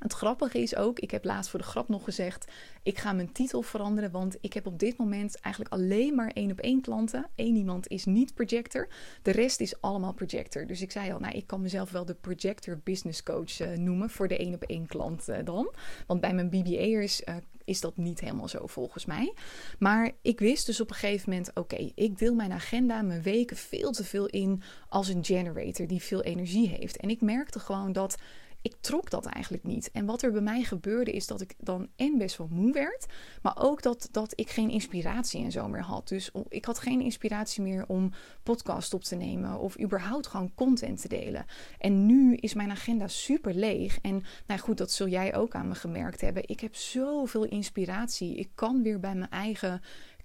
het 0.00 0.12
grappige 0.12 0.58
is 0.58 0.76
ook, 0.76 0.98
ik 0.98 1.10
heb 1.10 1.24
laatst 1.24 1.50
voor 1.50 1.58
de 1.58 1.64
grap 1.64 1.88
nog 1.88 2.04
gezegd, 2.04 2.52
ik 2.82 2.98
ga 2.98 3.12
mijn 3.12 3.32
titel 3.32 3.62
veranderen, 3.62 4.10
want 4.10 4.36
ik 4.40 4.52
heb 4.52 4.66
op 4.66 4.78
dit 4.78 4.98
moment 4.98 5.40
eigenlijk 5.40 5.74
alleen 5.74 6.14
maar 6.14 6.30
één 6.30 6.50
op 6.50 6.58
één 6.58 6.80
klanten. 6.80 7.26
Eén 7.36 7.56
iemand 7.56 7.88
is 7.88 8.04
niet 8.04 8.34
projector, 8.34 8.88
de 9.22 9.30
rest 9.30 9.60
is 9.60 9.80
allemaal 9.80 10.12
projector. 10.12 10.66
Dus 10.66 10.80
ik 10.80 10.90
zei 10.90 11.12
al, 11.12 11.18
nou, 11.18 11.34
ik 11.34 11.46
kan 11.46 11.60
mezelf 11.60 11.90
wel 11.90 12.04
de 12.04 12.14
projector 12.14 12.80
business 12.84 13.22
coach 13.22 13.60
uh, 13.60 13.68
noemen 13.68 14.10
voor 14.10 14.28
de 14.28 14.36
één 14.36 14.54
op 14.54 14.62
één 14.62 14.86
klant 14.86 15.28
uh, 15.28 15.36
dan. 15.44 15.72
Want 16.06 16.20
bij 16.20 16.34
mijn 16.34 16.50
BBA'ers 16.50 17.22
uh, 17.24 17.36
is 17.64 17.80
dat 17.80 17.96
niet 17.96 18.20
helemaal 18.20 18.48
zo 18.48 18.66
volgens 18.66 19.04
mij. 19.04 19.34
Maar 19.78 20.10
ik 20.22 20.38
wist 20.40 20.66
dus 20.66 20.80
op 20.80 20.90
een 20.90 20.96
gegeven 20.96 21.30
moment: 21.30 21.50
oké, 21.54 21.90
ik 21.94 22.18
deel 22.18 22.34
mijn 22.34 22.52
agenda, 22.52 23.02
mijn 23.02 23.22
weken 23.22 23.56
veel 23.56 23.92
te 23.92 24.04
veel 24.04 24.26
in 24.26 24.62
als 24.88 25.08
een 25.08 25.24
generator 25.24 25.86
die 25.86 26.02
veel 26.02 26.22
energie 26.22 26.68
heeft. 26.68 26.96
En 26.96 27.10
ik 27.10 27.20
merkte 27.20 27.58
gewoon 27.58 27.92
dat 27.92 28.16
ik 28.62 28.76
trok 28.80 29.10
dat 29.10 29.26
eigenlijk 29.26 29.64
niet. 29.64 29.90
En 29.90 30.06
wat 30.06 30.22
er 30.22 30.32
bij 30.32 30.40
mij 30.40 30.62
gebeurde 30.62 31.12
is 31.12 31.26
dat 31.26 31.40
ik 31.40 31.54
dan 31.58 31.88
en 31.96 32.18
best 32.18 32.36
wel 32.36 32.48
moe 32.50 32.72
werd, 32.72 33.06
maar 33.42 33.56
ook 33.58 33.82
dat, 33.82 34.08
dat 34.10 34.32
ik 34.34 34.50
geen 34.50 34.70
inspiratie 34.70 35.44
en 35.44 35.52
zo 35.52 35.68
meer 35.68 35.82
had. 35.82 36.08
Dus 36.08 36.30
ik 36.48 36.64
had 36.64 36.78
geen 36.78 37.00
inspiratie 37.00 37.62
meer 37.62 37.84
om 37.88 38.12
podcast 38.42 38.94
op 38.94 39.02
te 39.02 39.16
nemen 39.16 39.58
of 39.58 39.80
überhaupt 39.80 40.26
gewoon 40.26 40.54
content 40.54 41.00
te 41.00 41.08
delen. 41.08 41.46
En 41.78 42.06
nu 42.06 42.34
is 42.34 42.54
mijn 42.54 42.70
agenda 42.70 43.08
super 43.08 43.54
leeg. 43.54 43.98
En 44.00 44.22
nou 44.46 44.60
goed, 44.60 44.78
dat 44.78 44.92
zul 44.92 45.08
jij 45.08 45.34
ook 45.34 45.54
aan 45.54 45.68
me 45.68 45.74
gemerkt 45.74 46.20
hebben. 46.20 46.48
Ik 46.48 46.60
heb 46.60 46.74
zoveel 46.74 47.44
inspiratie. 47.44 48.36
Ik 48.36 48.50
kan 48.54 48.82
weer 48.82 49.00
bij 49.00 49.14
mijn 49.14 49.30
eigen 49.30 49.82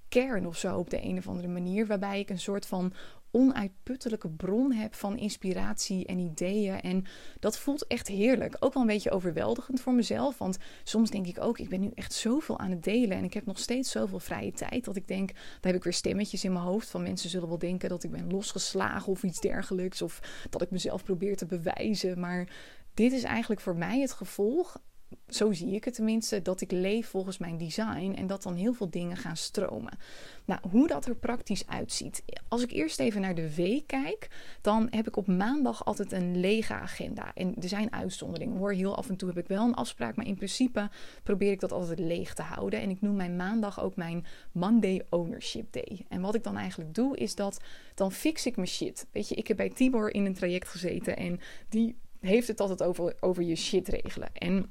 kern 0.10 0.48
of 0.48 0.58
zo 0.58 0.78
op 0.78 0.90
de 0.90 1.04
een 1.04 1.18
of 1.18 1.28
andere 1.28 1.48
manier. 1.48 1.88
Waarbij 1.88 2.20
ik 2.20 2.30
een 2.30 2.40
soort 2.40 2.66
van 2.66 2.94
onuitputtelijke 3.36 4.30
bron 4.30 4.72
heb 4.72 4.94
van 4.94 5.18
inspiratie 5.18 6.06
en 6.06 6.20
ideeën. 6.20 6.82
En 6.82 7.06
dat 7.40 7.58
voelt 7.58 7.88
echt 7.88 8.08
heerlijk. 8.08 8.58
Ook 8.60 8.74
wel 8.74 8.82
een 8.82 8.90
beetje 8.90 9.12
overweldigend 9.12 9.82
voor 9.82 9.94
mezelf. 9.94 10.38
Want 10.38 10.58
soms 10.84 11.10
denk 11.10 11.28
ik 11.28 11.42
ook, 11.42 11.60
ik 11.60 11.70
ben 11.70 11.80
nu 11.80 11.92
echt 11.96 12.14
zoveel 12.14 12.60
aan 12.60 12.70
het 12.70 12.84
delen. 12.84 13.18
En 13.18 13.24
ik 13.24 13.34
heb 13.34 13.46
nog 13.46 13.60
steeds 13.60 13.92
zoveel 13.92 14.20
vrije 14.20 14.52
tijd. 14.52 14.86
Dat 14.86 14.96
ik 14.96 15.08
denk, 15.08 15.34
daar 15.34 15.72
heb 15.72 15.76
ik 15.76 15.84
weer 15.84 15.94
stemmetjes 15.94 16.44
in 16.44 16.54
mijn 16.54 16.66
hoofd. 16.66 16.90
Van 16.90 17.04
mensen 17.04 17.30
zullen 17.30 17.48
wel 17.48 17.58
denken 17.58 17.90
dat 17.90 18.04
ik 18.04 18.12
ben 18.12 18.32
losgeslagen 18.32 19.12
of 19.12 19.24
iets 19.24 19.40
dergelijks. 19.40 20.02
Of 20.02 20.20
dat 20.50 20.62
ik 20.62 20.72
mezelf 20.72 21.04
probeer 21.04 21.38
te 21.38 21.46
bewijzen. 21.46 22.20
Maar 22.20 22.50
dit 22.94 23.12
is 23.12 23.24
eigenlijk 23.24 23.62
voor 23.62 23.76
mij 23.76 24.00
het 24.00 24.12
gevolg 24.12 24.78
zo 25.28 25.54
zie 25.54 25.76
ik 25.76 25.84
het 25.84 25.94
tenminste, 25.94 26.42
dat 26.42 26.62
ik 26.62 26.72
leef 26.72 27.08
volgens 27.08 27.38
mijn 27.38 27.58
design 27.58 28.14
en 28.16 28.28
dat 28.28 28.44
dan 28.44 28.56
heel 28.56 28.74
veel 28.74 28.90
dingen 28.90 29.18
gaan 29.18 29.38
stromen. 29.38 29.98
Nou, 30.46 30.60
hoe 30.72 30.88
dat 30.88 31.06
er 31.06 31.16
praktisch 31.16 31.68
uitziet. 31.68 32.24
Als 32.48 32.64
ik 32.64 32.72
eerst 32.72 33.00
even 33.00 33.22
naar 33.22 33.36
de 33.36 33.56
week 33.56 33.88
kijk, 33.88 34.30
dan 34.62 34.88
heb 34.90 35.08
ik 35.08 35.16
op 35.16 35.28
maandag 35.28 35.86
altijd 35.86 36.12
een 36.12 36.40
lege 36.40 36.74
agenda. 36.74 37.32
En 37.34 37.56
er 37.62 37.68
zijn 37.68 37.94
uitzonderingen 37.94 38.58
hoor. 38.58 38.74
Heel 38.74 38.96
af 38.96 39.10
en 39.10 39.16
toe 39.16 39.30
heb 39.30 39.38
ik 39.38 39.48
wel 39.48 39.64
een 39.64 39.74
afspraak, 39.74 40.16
maar 40.16 40.26
in 40.26 40.36
principe 40.36 40.90
probeer 41.24 41.52
ik 41.52 41.60
dat 41.60 41.72
altijd 41.72 42.00
leeg 42.00 42.34
te 42.34 42.42
houden. 42.42 42.82
En 42.82 42.90
ik 42.90 43.02
noem 43.02 43.16
mijn 43.16 43.36
maandag 43.36 43.82
ook 43.82 43.96
mijn 43.96 44.26
Monday 44.52 45.06
Ownership 45.10 45.74
Day. 45.74 46.06
En 46.10 46.22
wat 46.22 46.36
ik 46.36 46.44
dan 46.44 46.58
eigenlijk 46.58 46.94
doe, 46.94 47.18
is 47.18 47.36
dat 47.36 47.60
dan 47.96 48.12
fix 48.12 48.46
ik 48.46 48.56
mijn 48.56 48.68
shit. 48.68 49.08
Weet 49.12 49.30
je, 49.30 49.36
ik 49.36 49.48
heb 49.48 49.58
bij 49.58 49.70
Tibor 49.70 50.14
in 50.14 50.26
een 50.26 50.34
traject 50.34 50.68
gezeten 50.68 51.18
en 51.18 51.40
die 51.70 51.96
heeft 52.20 52.48
het 52.48 52.60
altijd 52.60 52.84
over, 52.84 53.16
over 53.20 53.44
je 53.44 53.56
shit 53.56 53.88
regelen. 53.88 54.30
En 54.34 54.70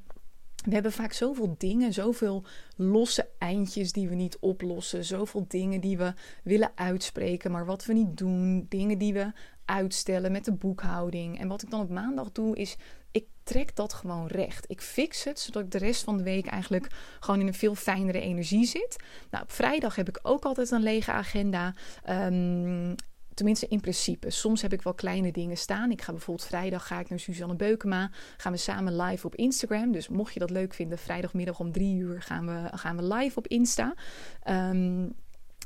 we 0.64 0.75
hebben 0.75 0.92
vaak 0.92 1.12
zoveel 1.12 1.54
dingen, 1.59 1.92
zoveel 1.92 2.44
losse 2.76 3.28
eindjes 3.38 3.92
die 3.92 4.09
we 4.09 4.14
niet 4.14 4.38
oplossen, 4.38 5.04
zoveel 5.04 5.44
dingen 5.49 5.80
die 5.80 5.99
we 5.99 6.12
willen 6.42 6.73
uitspreken, 6.75 7.50
maar 7.50 7.66
wat 7.66 7.85
we 7.85 7.92
niet 7.92 8.16
doen, 8.16 8.66
dingen 8.68 8.99
die 8.99 9.12
we 9.12 9.33
uitstellen 9.64 10.33
met 10.33 10.44
de 10.44 10.52
boekhouding. 10.52 11.38
En 11.38 11.49
wat 11.49 11.62
ik 11.62 11.71
dan 11.71 11.80
op 11.80 11.90
maandag 11.90 12.33
doe, 12.33 12.56
is 12.56 12.76
ik 13.11 13.26
trek 13.42 13.76
dat 13.76 13.92
gewoon 13.92 14.26
recht. 14.26 14.71
Ik 14.71 14.80
fix 14.80 15.25
het, 15.25 15.40
zodat 15.40 15.62
ik 15.62 15.71
de 15.71 15.78
rest 15.78 16.04
van 16.04 16.16
de 16.16 16.23
week 16.23 16.47
eigenlijk 16.47 16.88
gewoon 17.21 17.40
in 17.40 17.47
een 17.47 17.54
veel 17.54 17.75
fijnere 17.75 18.21
energie 18.21 18.66
zit. 18.66 18.97
Nou, 19.30 19.44
op 19.44 19.52
vrijdag 19.52 19.94
heb 19.94 20.09
ik 20.09 20.18
ook 20.23 20.44
altijd 20.44 20.71
een 20.71 20.83
lege 20.83 21.12
agenda. 21.12 21.75
Um, 22.11 22.94
Tenminste, 23.35 23.67
in 23.69 23.81
principe. 23.81 24.31
Soms 24.31 24.62
heb 24.62 24.73
ik 24.73 24.83
wel 24.83 24.95
kleine 24.95 25.33
dingen 25.33 25.57
staan. 25.57 25.91
Ik 25.91 26.03
ga 26.03 26.12
bijvoorbeeld 26.12 26.47
vrijdag 26.49 26.87
ga 26.87 27.00
ik 27.00 27.09
naar 27.09 27.19
Suzanne 27.19 27.57
Beukema. 27.57 28.11
Gaan 28.37 28.53
we 28.53 28.59
samen 28.59 28.97
live 28.97 29.26
op 29.26 29.35
Instagram. 29.35 29.93
Dus 29.93 30.09
mocht 30.09 30.33
je 30.33 30.41
dat 30.41 30.50
leuk 30.50 30.75
vinden, 30.75 30.99
vrijdagmiddag 30.99 31.61
om 31.61 31.73
drie 31.73 31.97
uur 31.97 32.23
gaan 32.23 32.47
we, 32.47 32.76
gaan 32.76 32.97
we 32.97 33.14
live 33.14 33.38
op 33.38 33.47
Insta. 33.47 33.95
Um, 34.49 35.14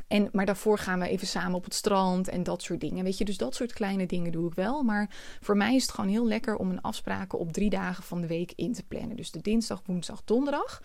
en, 0.09 0.29
maar 0.33 0.47
daarvoor 0.47 0.79
gaan 0.79 0.99
we 0.99 1.09
even 1.09 1.27
samen 1.27 1.55
op 1.55 1.65
het 1.65 1.75
strand 1.75 2.29
en 2.29 2.43
dat 2.43 2.63
soort 2.63 2.81
dingen. 2.81 3.05
Weet 3.05 3.19
je, 3.19 3.25
dus 3.25 3.37
dat 3.37 3.55
soort 3.55 3.73
kleine 3.73 4.07
dingen 4.07 4.33
doe 4.33 4.49
ik 4.49 4.55
wel. 4.55 4.83
Maar 4.83 5.11
voor 5.41 5.57
mij 5.57 5.75
is 5.75 5.83
het 5.83 5.91
gewoon 5.91 6.11
heel 6.11 6.27
lekker 6.27 6.57
om 6.57 6.71
een 6.71 6.81
afspraken 6.81 7.39
op 7.39 7.53
drie 7.53 7.71
dagen 7.71 8.05
van 8.05 8.21
de 8.21 8.27
week 8.27 8.53
in 8.57 8.73
te 8.73 8.83
plannen. 8.83 9.17
Dus 9.17 9.31
de 9.31 9.41
dinsdag, 9.41 9.83
woensdag, 9.87 10.23
donderdag. 10.25 10.83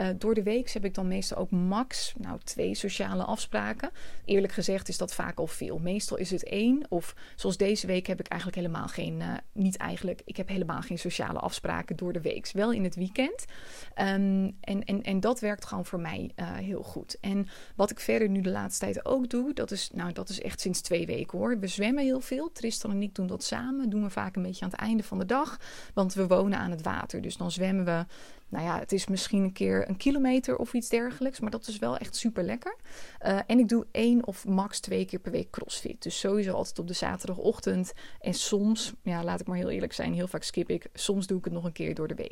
Uh, 0.00 0.08
door 0.18 0.34
de 0.34 0.42
week 0.42 0.70
heb 0.70 0.84
ik 0.84 0.94
dan 0.94 1.08
meestal 1.08 1.38
ook 1.38 1.50
max 1.50 2.14
nou, 2.18 2.38
twee 2.44 2.74
sociale 2.74 3.22
afspraken. 3.22 3.90
Eerlijk 4.24 4.52
gezegd 4.52 4.88
is 4.88 4.98
dat 4.98 5.14
vaak 5.14 5.38
al 5.38 5.46
veel. 5.46 5.78
Meestal 5.78 6.16
is 6.16 6.30
het 6.30 6.44
één. 6.44 6.86
Of 6.88 7.14
zoals 7.36 7.56
deze 7.56 7.86
week 7.86 8.06
heb 8.06 8.20
ik 8.20 8.28
eigenlijk 8.28 8.60
helemaal 8.60 8.88
geen, 8.88 9.20
uh, 9.20 9.34
niet 9.52 9.76
eigenlijk, 9.76 10.22
ik 10.24 10.36
heb 10.36 10.48
helemaal 10.48 10.80
geen 10.80 10.98
sociale 10.98 11.38
afspraken 11.38 11.96
door 11.96 12.12
de 12.12 12.20
week. 12.20 12.34
Wel 12.52 12.72
in 12.72 12.84
het 12.84 12.94
weekend. 12.94 13.44
Um, 13.98 14.56
en, 14.60 14.84
en, 14.84 15.02
en 15.02 15.20
dat 15.20 15.40
werkt 15.40 15.64
gewoon 15.64 15.86
voor 15.86 16.00
mij 16.00 16.30
uh, 16.36 16.54
heel 16.54 16.82
goed. 16.82 17.16
En 17.20 17.48
wat 17.74 17.90
ik 17.90 18.00
verder 18.00 18.28
nu 18.28 18.40
de 18.40 18.50
laatste 18.50 18.64
laatste 18.66 18.84
tijd 18.84 19.06
ook 19.06 19.28
doe, 19.28 19.52
dat 19.52 19.70
is, 19.70 19.90
nou, 19.92 20.12
dat 20.12 20.28
is 20.28 20.40
echt 20.40 20.60
sinds 20.60 20.80
twee 20.80 21.06
weken 21.06 21.38
hoor. 21.38 21.58
We 21.58 21.66
zwemmen 21.66 22.04
heel 22.04 22.20
veel. 22.20 22.52
Tristan 22.52 22.90
en 22.90 23.02
ik 23.02 23.14
doen 23.14 23.26
dat 23.26 23.44
samen. 23.44 23.90
Doen 23.90 24.02
we 24.02 24.10
vaak 24.10 24.36
een 24.36 24.42
beetje 24.42 24.64
aan 24.64 24.70
het 24.70 24.80
einde 24.80 25.02
van 25.02 25.18
de 25.18 25.26
dag. 25.26 25.60
Want 25.94 26.14
we 26.14 26.26
wonen 26.26 26.58
aan 26.58 26.70
het 26.70 26.82
water. 26.82 27.20
Dus 27.20 27.36
dan 27.36 27.50
zwemmen 27.50 27.84
we 27.84 28.04
nou 28.48 28.64
ja, 28.64 28.78
het 28.78 28.92
is 28.92 29.06
misschien 29.06 29.42
een 29.42 29.52
keer 29.52 29.88
een 29.88 29.96
kilometer 29.96 30.56
of 30.56 30.72
iets 30.72 30.88
dergelijks. 30.88 31.40
Maar 31.40 31.50
dat 31.50 31.66
is 31.66 31.78
wel 31.78 31.96
echt 31.96 32.16
super 32.16 32.42
lekker. 32.42 32.76
Uh, 33.26 33.38
en 33.46 33.58
ik 33.58 33.68
doe 33.68 33.86
één 33.90 34.26
of 34.26 34.46
max 34.46 34.80
twee 34.80 35.04
keer 35.04 35.18
per 35.18 35.32
week 35.32 35.50
crossfit. 35.50 36.02
Dus 36.02 36.18
sowieso 36.18 36.52
altijd 36.52 36.78
op 36.78 36.86
de 36.86 36.92
zaterdagochtend. 36.92 37.92
En 38.20 38.34
soms, 38.34 38.92
ja, 39.02 39.24
laat 39.24 39.40
ik 39.40 39.46
maar 39.46 39.56
heel 39.56 39.70
eerlijk 39.70 39.92
zijn, 39.92 40.14
heel 40.14 40.28
vaak 40.28 40.42
skip 40.42 40.70
ik. 40.70 40.86
Soms 40.92 41.26
doe 41.26 41.38
ik 41.38 41.44
het 41.44 41.52
nog 41.52 41.64
een 41.64 41.72
keer 41.72 41.94
door 41.94 42.08
de 42.08 42.14
week. 42.14 42.24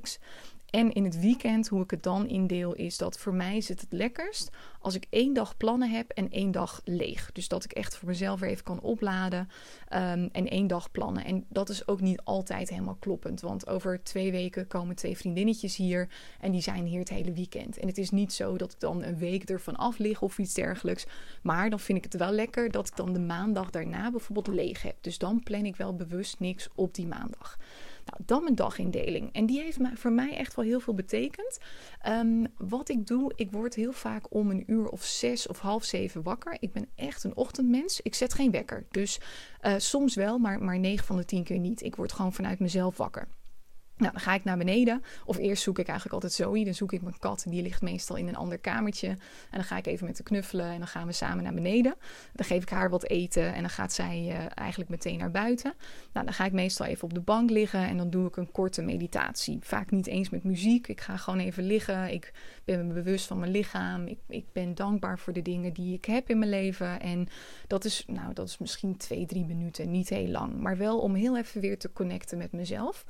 En 0.70 0.92
in 0.92 1.04
het 1.04 1.20
weekend, 1.20 1.68
hoe 1.68 1.82
ik 1.82 1.90
het 1.90 2.02
dan 2.02 2.28
indeel, 2.28 2.72
is 2.72 2.96
dat 2.96 3.18
voor 3.18 3.34
mij 3.34 3.60
zit 3.60 3.80
het 3.80 3.92
lekkerst 3.92 4.50
als 4.84 4.94
ik 4.94 5.06
één 5.10 5.34
dag 5.34 5.56
plannen 5.56 5.90
heb 5.90 6.10
en 6.10 6.30
één 6.30 6.50
dag 6.50 6.80
leeg. 6.84 7.30
Dus 7.32 7.48
dat 7.48 7.64
ik 7.64 7.72
echt 7.72 7.96
voor 7.96 8.08
mezelf 8.08 8.40
weer 8.40 8.50
even 8.50 8.64
kan 8.64 8.80
opladen 8.80 9.40
um, 9.40 10.28
en 10.32 10.48
één 10.48 10.66
dag 10.66 10.90
plannen. 10.90 11.24
En 11.24 11.44
dat 11.48 11.68
is 11.68 11.88
ook 11.88 12.00
niet 12.00 12.20
altijd 12.24 12.68
helemaal 12.68 12.96
kloppend. 12.98 13.40
Want 13.40 13.66
over 13.66 14.02
twee 14.02 14.30
weken 14.30 14.66
komen 14.66 14.96
twee 14.96 15.16
vriendinnetjes 15.16 15.76
hier 15.76 16.08
en 16.40 16.52
die 16.52 16.60
zijn 16.60 16.84
hier 16.84 16.98
het 16.98 17.08
hele 17.08 17.32
weekend. 17.32 17.78
En 17.78 17.86
het 17.88 17.98
is 17.98 18.10
niet 18.10 18.32
zo 18.32 18.56
dat 18.56 18.72
ik 18.72 18.80
dan 18.80 19.02
een 19.02 19.18
week 19.18 19.44
ervan 19.44 19.76
af 19.76 19.98
lig 19.98 20.22
of 20.22 20.38
iets 20.38 20.54
dergelijks. 20.54 21.06
Maar 21.42 21.70
dan 21.70 21.80
vind 21.80 21.98
ik 21.98 22.04
het 22.04 22.16
wel 22.16 22.32
lekker 22.32 22.70
dat 22.70 22.88
ik 22.88 22.96
dan 22.96 23.12
de 23.12 23.20
maandag 23.20 23.70
daarna 23.70 24.10
bijvoorbeeld 24.10 24.56
leeg 24.56 24.82
heb. 24.82 24.96
Dus 25.00 25.18
dan 25.18 25.42
plan 25.42 25.64
ik 25.64 25.76
wel 25.76 25.94
bewust 25.94 26.40
niks 26.40 26.68
op 26.74 26.94
die 26.94 27.06
maandag. 27.06 27.58
Nou, 28.04 28.22
dan 28.26 28.42
mijn 28.42 28.54
dagindeling. 28.54 29.32
En 29.32 29.46
die 29.46 29.60
heeft 29.60 29.78
voor 29.94 30.12
mij 30.12 30.36
echt 30.36 30.54
wel 30.54 30.64
heel 30.64 30.80
veel 30.80 30.94
betekend. 30.94 31.58
Um, 32.08 32.46
wat 32.56 32.88
ik 32.88 33.06
doe, 33.06 33.32
ik 33.36 33.50
word 33.50 33.74
heel 33.74 33.92
vaak 33.92 34.34
om 34.34 34.50
een 34.50 34.64
uur 34.66 34.88
of 34.88 35.04
zes 35.04 35.46
of 35.46 35.58
half 35.58 35.84
zeven 35.84 36.22
wakker. 36.22 36.56
Ik 36.60 36.72
ben 36.72 36.88
echt 36.94 37.24
een 37.24 37.36
ochtendmens. 37.36 38.00
Ik 38.00 38.14
zet 38.14 38.34
geen 38.34 38.50
wekker. 38.50 38.86
Dus 38.90 39.20
uh, 39.62 39.74
soms 39.76 40.14
wel, 40.14 40.38
maar, 40.38 40.62
maar 40.62 40.78
9 40.78 41.06
van 41.06 41.16
de 41.16 41.24
10 41.24 41.44
keer 41.44 41.58
niet. 41.58 41.82
Ik 41.82 41.96
word 41.96 42.12
gewoon 42.12 42.32
vanuit 42.32 42.58
mezelf 42.58 42.96
wakker. 42.96 43.28
Nou, 43.96 44.12
dan 44.12 44.20
ga 44.20 44.34
ik 44.34 44.44
naar 44.44 44.56
beneden. 44.56 45.02
Of 45.24 45.36
eerst 45.36 45.62
zoek 45.62 45.78
ik 45.78 45.86
eigenlijk 45.86 46.14
altijd 46.14 46.32
Zoe. 46.32 46.64
Dan 46.64 46.74
zoek 46.74 46.92
ik 46.92 47.02
mijn 47.02 47.18
kat. 47.18 47.44
Die 47.48 47.62
ligt 47.62 47.82
meestal 47.82 48.16
in 48.16 48.28
een 48.28 48.36
ander 48.36 48.58
kamertje. 48.58 49.08
En 49.08 49.18
dan 49.50 49.64
ga 49.64 49.76
ik 49.76 49.86
even 49.86 50.06
met 50.06 50.14
haar 50.14 50.26
knuffelen. 50.26 50.66
En 50.66 50.78
dan 50.78 50.86
gaan 50.86 51.06
we 51.06 51.12
samen 51.12 51.44
naar 51.44 51.54
beneden. 51.54 51.94
Dan 52.32 52.46
geef 52.46 52.62
ik 52.62 52.68
haar 52.68 52.90
wat 52.90 53.08
eten. 53.08 53.54
En 53.54 53.60
dan 53.60 53.70
gaat 53.70 53.92
zij 53.92 54.26
uh, 54.26 54.46
eigenlijk 54.54 54.90
meteen 54.90 55.18
naar 55.18 55.30
buiten. 55.30 55.74
Nou, 56.12 56.26
dan 56.26 56.34
ga 56.34 56.44
ik 56.44 56.52
meestal 56.52 56.86
even 56.86 57.04
op 57.04 57.14
de 57.14 57.20
bank 57.20 57.50
liggen. 57.50 57.88
En 57.88 57.96
dan 57.96 58.10
doe 58.10 58.26
ik 58.26 58.36
een 58.36 58.52
korte 58.52 58.82
meditatie. 58.82 59.58
Vaak 59.60 59.90
niet 59.90 60.06
eens 60.06 60.30
met 60.30 60.44
muziek. 60.44 60.88
Ik 60.88 61.00
ga 61.00 61.16
gewoon 61.16 61.40
even 61.40 61.64
liggen. 61.64 62.12
Ik 62.12 62.32
ben 62.64 62.86
me 62.86 62.92
bewust 62.92 63.26
van 63.26 63.38
mijn 63.38 63.50
lichaam. 63.50 64.06
Ik, 64.06 64.18
ik 64.28 64.46
ben 64.52 64.74
dankbaar 64.74 65.18
voor 65.18 65.32
de 65.32 65.42
dingen 65.42 65.72
die 65.72 65.94
ik 65.94 66.04
heb 66.04 66.30
in 66.30 66.38
mijn 66.38 66.50
leven. 66.50 67.00
En 67.00 67.28
dat 67.66 67.84
is, 67.84 68.04
nou, 68.06 68.32
dat 68.32 68.48
is 68.48 68.58
misschien 68.58 68.96
twee, 68.96 69.26
drie 69.26 69.44
minuten. 69.44 69.90
Niet 69.90 70.08
heel 70.08 70.28
lang. 70.28 70.60
Maar 70.60 70.76
wel 70.76 70.98
om 70.98 71.14
heel 71.14 71.36
even 71.36 71.60
weer 71.60 71.78
te 71.78 71.92
connecten 71.92 72.38
met 72.38 72.52
mezelf. 72.52 73.04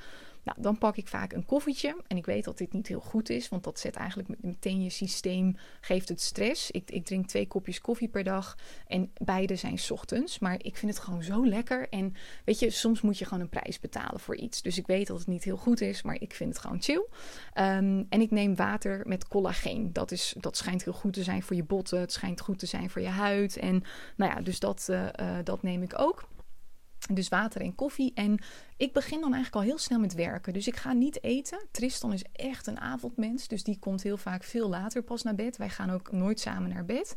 Nou, 0.45 0.61
dan 0.61 0.79
pak 0.79 0.97
ik 0.97 1.09
vaak 1.09 1.33
een 1.33 1.47
koffietje. 1.47 1.97
En 2.07 2.17
ik 2.17 2.27
weet 2.27 2.45
dat 2.45 2.59
dit 2.59 2.73
niet 2.73 2.89
heel 2.89 3.01
goed 3.01 3.31
is, 3.31 3.49
want 3.49 3.65
dat 3.65 3.79
zet 3.79 3.97
eigenlijk 3.97 4.29
meteen 4.43 4.83
je 4.83 4.91
systeem, 4.91 5.57
geeft 5.81 6.09
het 6.09 6.21
stress. 6.21 6.71
Ik, 6.71 6.91
ik 6.91 7.05
drink 7.05 7.27
twee 7.27 7.47
kopjes 7.47 7.81
koffie 7.81 8.09
per 8.09 8.25
dag 8.25 8.57
en 8.87 9.11
beide 9.25 9.57
zijn 9.57 9.79
ochtends. 9.89 10.39
Maar 10.39 10.55
ik 10.63 10.77
vind 10.77 10.95
het 10.95 11.05
gewoon 11.05 11.23
zo 11.23 11.47
lekker. 11.47 11.89
En 11.89 12.15
weet 12.45 12.59
je, 12.59 12.71
soms 12.71 13.01
moet 13.01 13.19
je 13.19 13.25
gewoon 13.25 13.43
een 13.43 13.49
prijs 13.49 13.81
betalen 13.81 14.21
voor 14.21 14.37
iets. 14.37 14.63
Dus 14.63 14.79
ik 14.79 14.87
weet 14.87 15.07
dat 15.07 15.19
het 15.19 15.27
niet 15.27 15.45
heel 15.45 15.57
goed 15.57 15.81
is, 15.81 16.03
maar 16.03 16.21
ik 16.21 16.35
vind 16.35 16.51
het 16.51 16.59
gewoon 16.59 16.83
chill. 16.83 17.07
Um, 17.55 18.07
en 18.09 18.21
ik 18.21 18.31
neem 18.31 18.57
water 18.57 19.03
met 19.07 19.29
collageen. 19.29 19.93
Dat, 19.93 20.11
is, 20.11 20.35
dat 20.41 20.57
schijnt 20.57 20.85
heel 20.85 20.93
goed 20.93 21.13
te 21.13 21.23
zijn 21.23 21.43
voor 21.43 21.57
je 21.57 21.65
botten. 21.65 22.01
Het 22.01 22.13
schijnt 22.13 22.41
goed 22.41 22.59
te 22.59 22.67
zijn 22.67 22.91
voor 22.91 23.03
je 23.03 23.09
huid. 23.09 23.57
En 23.57 23.83
nou 24.17 24.33
ja, 24.33 24.41
dus 24.41 24.61
dat, 24.61 24.87
uh, 24.91 25.03
uh, 25.21 25.37
dat 25.45 25.63
neem 25.63 25.83
ik 25.83 25.99
ook. 25.99 26.29
Dus 27.13 27.29
water 27.29 27.61
en 27.61 27.75
koffie. 27.75 28.13
En 28.15 28.39
ik 28.77 28.93
begin 28.93 29.21
dan 29.21 29.33
eigenlijk 29.33 29.65
al 29.65 29.71
heel 29.71 29.79
snel 29.79 29.99
met 29.99 30.15
werken. 30.15 30.53
Dus 30.53 30.67
ik 30.67 30.77
ga 30.77 30.93
niet 30.93 31.23
eten. 31.23 31.67
Tristan 31.71 32.13
is 32.13 32.25
echt 32.33 32.67
een 32.67 32.81
avondmens. 32.81 33.49
Dus 33.49 33.65
die 33.65 33.79
komt 33.79 34.03
heel 34.03 34.17
vaak 34.17 34.45
veel 34.45 34.69
later 34.69 35.03
pas 35.03 35.23
naar 35.23 35.35
bed. 35.35 35.57
Wij 35.57 35.69
gaan 35.69 35.91
ook 35.91 36.13
nooit 36.13 36.41
samen 36.41 36.71
naar 36.71 36.85
bed. 36.85 37.15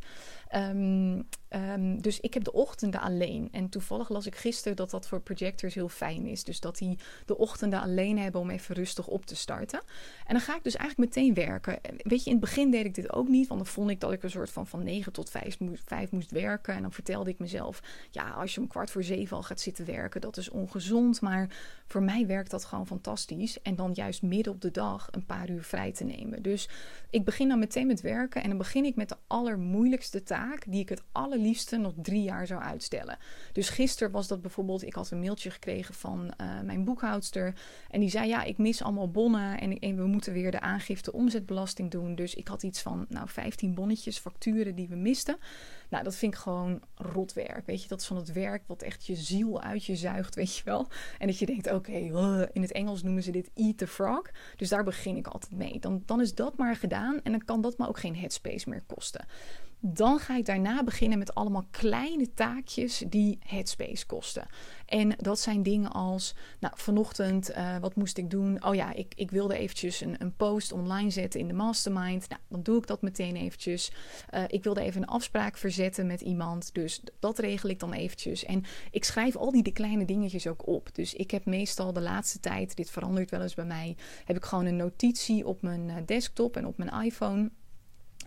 Um, 0.54 1.28
um, 1.50 2.02
dus 2.02 2.20
ik 2.20 2.34
heb 2.34 2.44
de 2.44 2.52
ochtenden 2.52 3.00
alleen. 3.00 3.48
En 3.52 3.68
toevallig 3.68 4.08
las 4.08 4.26
ik 4.26 4.36
gisteren 4.36 4.76
dat 4.76 4.90
dat 4.90 5.08
voor 5.08 5.20
projectors 5.20 5.74
heel 5.74 5.88
fijn 5.88 6.26
is. 6.26 6.44
Dus 6.44 6.60
dat 6.60 6.78
die 6.78 6.98
de 7.26 7.36
ochtenden 7.36 7.80
alleen 7.80 8.18
hebben 8.18 8.40
om 8.40 8.50
even 8.50 8.74
rustig 8.74 9.06
op 9.06 9.26
te 9.26 9.36
starten. 9.36 9.80
En 10.26 10.34
dan 10.34 10.40
ga 10.40 10.56
ik 10.56 10.62
dus 10.62 10.76
eigenlijk 10.76 11.14
meteen 11.14 11.34
werken. 11.34 11.78
Weet 11.96 12.24
je, 12.24 12.30
in 12.30 12.36
het 12.36 12.44
begin 12.44 12.70
deed 12.70 12.84
ik 12.84 12.94
dit 12.94 13.12
ook 13.12 13.28
niet. 13.28 13.48
Want 13.48 13.60
dan 13.60 13.72
vond 13.72 13.90
ik 13.90 14.00
dat 14.00 14.12
ik 14.12 14.22
een 14.22 14.30
soort 14.30 14.50
van 14.50 14.66
van 14.66 14.82
9 14.82 15.12
tot 15.12 15.30
5 15.30 15.58
moest, 15.58 15.82
5 15.86 16.10
moest 16.10 16.30
werken. 16.30 16.74
En 16.74 16.82
dan 16.82 16.92
vertelde 16.92 17.30
ik 17.30 17.38
mezelf: 17.38 17.82
ja, 18.10 18.30
als 18.30 18.54
je 18.54 18.60
om 18.60 18.68
kwart 18.68 18.90
voor 18.90 19.02
zeven 19.02 19.36
al 19.36 19.42
gaat 19.42 19.60
zitten 19.60 19.84
werken, 19.84 20.20
dat 20.20 20.36
is 20.36 20.50
ongezond. 20.50 21.20
Maar 21.20 21.47
voor 21.86 22.02
mij 22.02 22.26
werkt 22.26 22.50
dat 22.50 22.64
gewoon 22.64 22.86
fantastisch. 22.86 23.62
En 23.62 23.76
dan 23.76 23.90
juist 23.94 24.22
midden 24.22 24.52
op 24.52 24.60
de 24.60 24.70
dag 24.70 25.08
een 25.10 25.26
paar 25.26 25.50
uur 25.50 25.62
vrij 25.62 25.92
te 25.92 26.04
nemen. 26.04 26.42
Dus 26.42 26.68
ik 27.10 27.24
begin 27.24 27.48
dan 27.48 27.58
meteen 27.58 27.86
met 27.86 28.00
werken. 28.00 28.42
En 28.42 28.48
dan 28.48 28.58
begin 28.58 28.84
ik 28.84 28.96
met 28.96 29.08
de 29.08 29.16
allermoeilijkste 29.26 30.22
taak, 30.22 30.64
die 30.68 30.80
ik 30.80 30.88
het 30.88 31.02
allerliefste 31.12 31.76
nog 31.76 31.92
drie 31.96 32.22
jaar 32.22 32.46
zou 32.46 32.62
uitstellen. 32.62 33.18
Dus 33.52 33.68
gisteren 33.68 34.12
was 34.12 34.28
dat 34.28 34.42
bijvoorbeeld, 34.42 34.82
ik 34.82 34.94
had 34.94 35.10
een 35.10 35.20
mailtje 35.20 35.50
gekregen 35.50 35.94
van 35.94 36.32
uh, 36.40 36.60
mijn 36.60 36.84
boekhoudster. 36.84 37.54
En 37.90 38.00
die 38.00 38.10
zei, 38.10 38.28
ja, 38.28 38.42
ik 38.42 38.58
mis 38.58 38.82
allemaal 38.82 39.10
bonnen 39.10 39.60
en, 39.60 39.78
en, 39.78 39.96
we 39.96 40.06
moeten 40.06 40.32
weer 40.32 40.50
de 40.50 40.60
aangifte 40.60 41.12
omzetbelasting 41.12 41.90
doen. 41.90 42.14
Dus 42.14 42.34
ik 42.34 42.48
had 42.48 42.62
iets 42.62 42.82
van, 42.82 43.06
nou, 43.08 43.28
15 43.28 43.74
bonnetjes, 43.74 44.18
facturen 44.18 44.74
die 44.74 44.88
we 44.88 44.96
misten. 44.96 45.36
Nou, 45.88 46.04
dat 46.04 46.16
vind 46.16 46.34
ik 46.34 46.38
gewoon 46.38 46.82
rotwerk. 46.94 47.66
Weet 47.66 47.82
je, 47.82 47.88
dat 47.88 48.00
is 48.00 48.06
van 48.06 48.16
het 48.16 48.32
werk 48.32 48.62
wat 48.66 48.82
echt 48.82 49.06
je 49.06 49.16
ziel 49.16 49.60
uit 49.60 49.84
je 49.84 49.96
zuigt, 49.96 50.34
weet 50.34 50.56
je 50.56 50.64
wel. 50.64 50.88
En 51.18 51.26
dat 51.26 51.38
je 51.38 51.46
denkt, 51.46 51.72
oké, 51.72 51.92
in 52.52 52.62
het 52.62 52.72
Engels 52.72 53.02
noemen 53.02 53.22
ze 53.22 53.30
dit 53.30 53.50
eat 53.54 53.78
the 53.78 53.86
frog. 53.86 54.22
Dus 54.56 54.68
daar 54.68 54.84
begin 54.84 55.16
ik 55.16 55.26
altijd 55.26 55.52
mee. 55.52 55.80
Dan, 55.80 56.02
dan 56.06 56.20
is 56.20 56.34
dat 56.34 56.56
maar 56.56 56.76
gedaan 56.76 57.20
en 57.22 57.30
dan 57.30 57.44
kan 57.44 57.60
dat 57.60 57.78
maar 57.78 57.88
ook 57.88 57.98
geen 57.98 58.16
headspace 58.16 58.68
meer 58.68 58.82
kosten. 58.86 59.26
Dan 59.80 60.18
ga 60.18 60.36
ik 60.36 60.44
daarna 60.44 60.84
beginnen 60.84 61.18
met 61.18 61.34
allemaal 61.34 61.66
kleine 61.70 62.34
taakjes 62.34 63.04
die 63.08 63.38
headspace 63.46 64.06
kosten. 64.06 64.46
En 64.86 65.14
dat 65.16 65.40
zijn 65.40 65.62
dingen 65.62 65.92
als, 65.92 66.34
nou, 66.60 66.74
vanochtend, 66.76 67.50
uh, 67.50 67.76
wat 67.78 67.94
moest 67.94 68.18
ik 68.18 68.30
doen? 68.30 68.64
Oh 68.64 68.74
ja, 68.74 68.92
ik, 68.92 69.12
ik 69.16 69.30
wilde 69.30 69.58
eventjes 69.58 70.00
een, 70.00 70.16
een 70.18 70.36
post 70.36 70.72
online 70.72 71.10
zetten 71.10 71.40
in 71.40 71.48
de 71.48 71.54
mastermind. 71.54 72.28
Nou, 72.28 72.40
dan 72.48 72.62
doe 72.62 72.78
ik 72.78 72.86
dat 72.86 73.02
meteen 73.02 73.36
eventjes. 73.36 73.92
Uh, 74.34 74.42
ik 74.46 74.64
wilde 74.64 74.80
even 74.80 75.02
een 75.02 75.08
afspraak 75.08 75.56
verzetten 75.56 76.06
met 76.06 76.20
iemand. 76.20 76.74
Dus 76.74 77.02
dat 77.18 77.38
regel 77.38 77.68
ik 77.68 77.80
dan 77.80 77.92
eventjes. 77.92 78.44
En 78.44 78.64
ik 78.90 79.04
schrijf 79.04 79.36
al 79.36 79.50
die, 79.50 79.62
die 79.62 79.72
kleine 79.72 80.04
dingetjes 80.04 80.46
ook 80.46 80.66
op. 80.66 80.94
Dus 80.94 81.14
ik 81.14 81.30
heb 81.30 81.44
meestal 81.44 81.92
de 81.92 82.00
laatste 82.00 82.40
tijd, 82.40 82.76
dit 82.76 82.90
verandert 82.90 83.30
wel 83.30 83.42
eens 83.42 83.54
bij 83.54 83.64
mij, 83.64 83.96
heb 84.24 84.36
ik 84.36 84.44
gewoon 84.44 84.66
een 84.66 84.76
notitie 84.76 85.46
op 85.46 85.62
mijn 85.62 85.90
eh, 85.90 85.96
desktop 86.06 86.56
en 86.56 86.66
op 86.66 86.78
mijn 86.78 87.04
iPhone. 87.04 87.50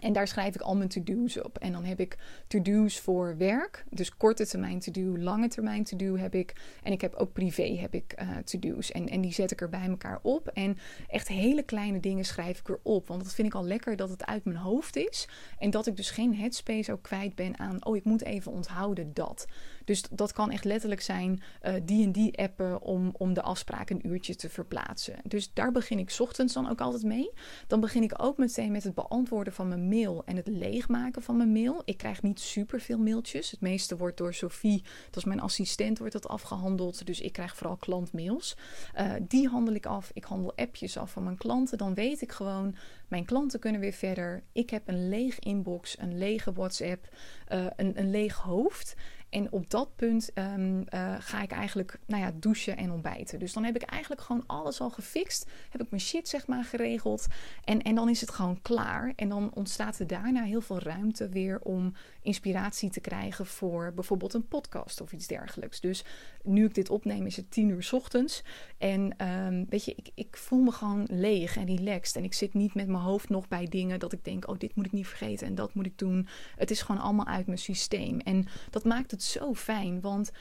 En 0.02 0.14
daar 0.14 0.28
schrijf 0.28 0.56
ik 0.56 0.62
al 0.62 0.76
mijn 0.76 0.90
to-do's 0.90 1.38
op. 1.38 1.58
En 1.58 1.72
dan 1.72 1.84
heb 1.84 2.00
ik 2.00 2.18
to-do's 2.48 3.00
voor 3.00 3.38
werk. 3.38 3.86
Dus 3.90 4.18
korte 4.18 4.48
termijn 4.48 4.80
to-do, 4.80 5.18
lange 5.18 5.48
termijn 5.48 5.84
to-do 5.84 6.18
heb 6.18 6.36
ik. 6.36 6.56
En 6.84 6.92
ik 6.92 7.02
heb 7.02 7.14
ook 7.14 7.34
privé 7.34 7.78
heb 7.78 7.94
ik 7.94 8.16
uh, 8.22 8.38
to-do's. 8.38 8.92
En, 8.92 9.10
en 9.10 9.22
die 9.22 9.34
zet 9.34 9.52
ik 9.52 9.62
er 9.62 9.70
bij 9.70 9.88
elkaar 9.88 10.20
op. 10.22 10.48
En 10.48 10.78
echt 11.08 11.28
hele 11.28 11.64
kleine 11.64 12.00
dingen 12.00 12.26
schrijf 12.26 12.60
ik 12.60 12.70
erop. 12.70 13.08
Want 13.08 13.24
dat 13.24 13.34
vind 13.34 13.48
ik 13.48 13.54
al 13.54 13.66
lekker 13.66 13.96
dat 13.96 14.10
het 14.10 14.26
uit 14.26 14.46
mijn 14.46 14.58
hoofd 14.58 14.96
is. 14.96 15.28
En 15.60 15.70
dat 15.70 15.88
ik 15.88 15.96
dus 15.96 16.10
geen 16.10 16.36
headspace 16.36 16.92
ook 16.92 17.02
kwijt 17.02 17.36
ben 17.36 17.60
aan... 17.60 17.86
oh, 17.86 17.96
ik 17.96 18.04
moet 18.04 18.24
even 18.24 18.52
onthouden 18.52 19.14
dat. 19.14 19.46
Dus 19.86 20.04
dat 20.12 20.34
kan 20.34 20.52
echt 20.52 20.64
letterlijk 20.64 21.02
zijn 21.02 21.42
uh, 21.64 21.74
die 21.84 22.04
en 22.04 22.12
die 22.12 22.38
appen 22.38 22.82
om, 22.82 23.12
om 23.18 23.34
de 23.34 23.42
afspraak 23.42 23.90
een 23.90 24.08
uurtje 24.08 24.36
te 24.36 24.50
verplaatsen. 24.50 25.16
Dus 25.24 25.54
daar 25.54 25.72
begin 25.72 26.00
ik 26.00 26.16
ochtends 26.20 26.54
dan 26.54 26.70
ook 26.70 26.82
altijd 26.82 27.04
mee. 27.04 27.32
Dan 27.68 27.80
begin 27.80 28.04
ik 28.04 28.24
ook 28.24 28.38
meteen 28.38 28.72
met 28.72 28.84
het 28.84 28.94
beantwoorden 28.94 29.54
van 29.54 29.68
mijn 29.68 29.88
mail 29.92 30.22
en 30.26 30.36
het 30.36 30.48
leegmaken 30.48 31.22
van 31.22 31.38
mijn 31.38 31.52
mail. 31.52 31.82
Ik 31.86 31.98
krijg 31.98 32.22
niet 32.22 32.40
super 32.40 32.82
veel 32.82 32.98
mailtjes. 32.98 33.52
Het 33.52 33.62
meeste 33.62 33.98
wordt 33.98 34.18
door 34.18 34.34
Sophie, 34.34 34.84
dat 35.06 35.18
is 35.18 35.24
mijn 35.24 35.40
assistent, 35.40 35.98
wordt 35.98 36.14
dat 36.14 36.28
afgehandeld. 36.28 37.06
Dus 37.06 37.22
ik 37.22 37.34
krijg 37.34 37.56
vooral 37.56 37.76
klantmails. 37.76 38.58
Uh, 39.00 39.14
die 39.28 39.48
handel 39.48 39.74
ik 39.74 39.86
af. 39.86 40.12
Ik 40.14 40.24
handel 40.24 40.54
appjes 40.56 40.98
af 40.98 41.12
van 41.12 41.24
mijn 41.24 41.38
klanten. 41.38 41.78
Dan 41.78 41.94
weet 41.94 42.22
ik 42.22 42.32
gewoon, 42.32 42.76
mijn 43.08 43.26
klanten 43.26 43.60
kunnen 43.60 43.82
weer 43.82 43.94
verder. 43.94 44.44
Ik 44.52 44.70
heb 44.70 44.88
een 44.88 45.10
leeg 45.10 45.40
inbox, 45.40 46.00
een 46.00 46.18
lege 46.18 46.54
WhatsApp, 46.54 47.08
uh, 47.52 47.66
een, 47.76 48.00
een 48.00 48.12
leeg 48.12 48.36
hoofd. 48.36 48.96
En 49.32 49.52
op 49.52 49.70
dat 49.70 49.96
punt 49.96 50.32
um, 50.36 50.78
uh, 50.78 51.16
ga 51.20 51.42
ik 51.42 51.52
eigenlijk 51.52 52.00
nou 52.06 52.22
ja, 52.22 52.32
douchen 52.36 52.78
en 52.78 52.92
ontbijten. 52.92 53.40
Dus 53.40 53.54
dan 53.54 53.64
heb 53.64 53.76
ik 53.76 53.82
eigenlijk 53.82 54.22
gewoon 54.22 54.44
alles 54.46 54.82
al 54.82 54.90
gefixt. 54.90 55.50
Heb 55.70 55.82
ik 55.82 55.90
mijn 55.90 56.02
shit 56.02 56.28
zeg 56.28 56.48
maar 56.48 56.64
geregeld. 56.64 57.28
En, 57.64 57.82
en 57.82 57.96
dan 57.96 58.10
is 58.10 58.22
het 58.22 58.32
gewoon 58.32 58.62
klaar. 58.62 59.14
En 59.16 59.30
dan 59.30 59.52
ontstaat 59.54 60.00
er 60.00 60.08
daarna 60.08 60.44
heel 60.44 60.62
veel 60.62 60.80
ruimte 60.80 61.30
weer 61.30 61.60
om 61.60 61.94
inspiratie 62.22 62.90
te 62.90 63.00
krijgen 63.00 63.46
voor 63.46 63.92
bijvoorbeeld 63.94 64.34
een 64.34 64.48
podcast 64.48 65.02
of 65.02 65.12
iets 65.12 65.28
dergelijks. 65.28 65.80
Dus 65.80 66.04
nu 66.44 66.66
ik 66.66 66.74
dit 66.74 66.90
opneem 66.90 67.26
is 67.26 67.36
het 67.36 67.52
tien 67.52 67.70
uur 67.70 67.90
ochtends. 67.92 68.44
En 68.78 69.28
um, 69.28 69.66
weet 69.70 69.86
je, 69.86 69.94
ik, 69.96 70.10
ik 70.14 70.38
voel 70.38 70.62
me 70.62 70.72
gewoon 70.72 71.08
leeg 71.10 71.58
en 71.58 71.66
relaxed. 71.66 72.16
En 72.16 72.24
ik 72.24 72.34
zit 72.34 72.54
niet 72.54 72.74
met 72.74 72.88
mijn 72.88 73.04
hoofd 73.04 73.30
nog 73.30 73.48
bij 73.48 73.66
dingen 73.66 74.00
dat 74.00 74.14
ik 74.14 74.24
denk, 74.24 74.48
oh 74.50 74.58
dit 74.58 74.76
moet 74.76 74.86
ik 74.86 74.92
niet 74.92 75.08
vergeten 75.08 75.48
en 75.48 75.56
dat 75.56 75.74
moet 75.74 75.86
ik 75.86 75.98
doen. 75.98 76.28
Het 76.56 76.72
is 76.72 76.82
gewoon 76.82 77.02
allemaal 77.02 77.28
uit 77.28 77.46
mijn 77.46 77.58
systeem. 77.58 78.20
En 78.20 78.48
dat 78.70 78.84
maakt 78.84 79.12
het 79.12 79.24
zo 79.24 79.54
fijn. 79.54 80.02
Want 80.02 80.32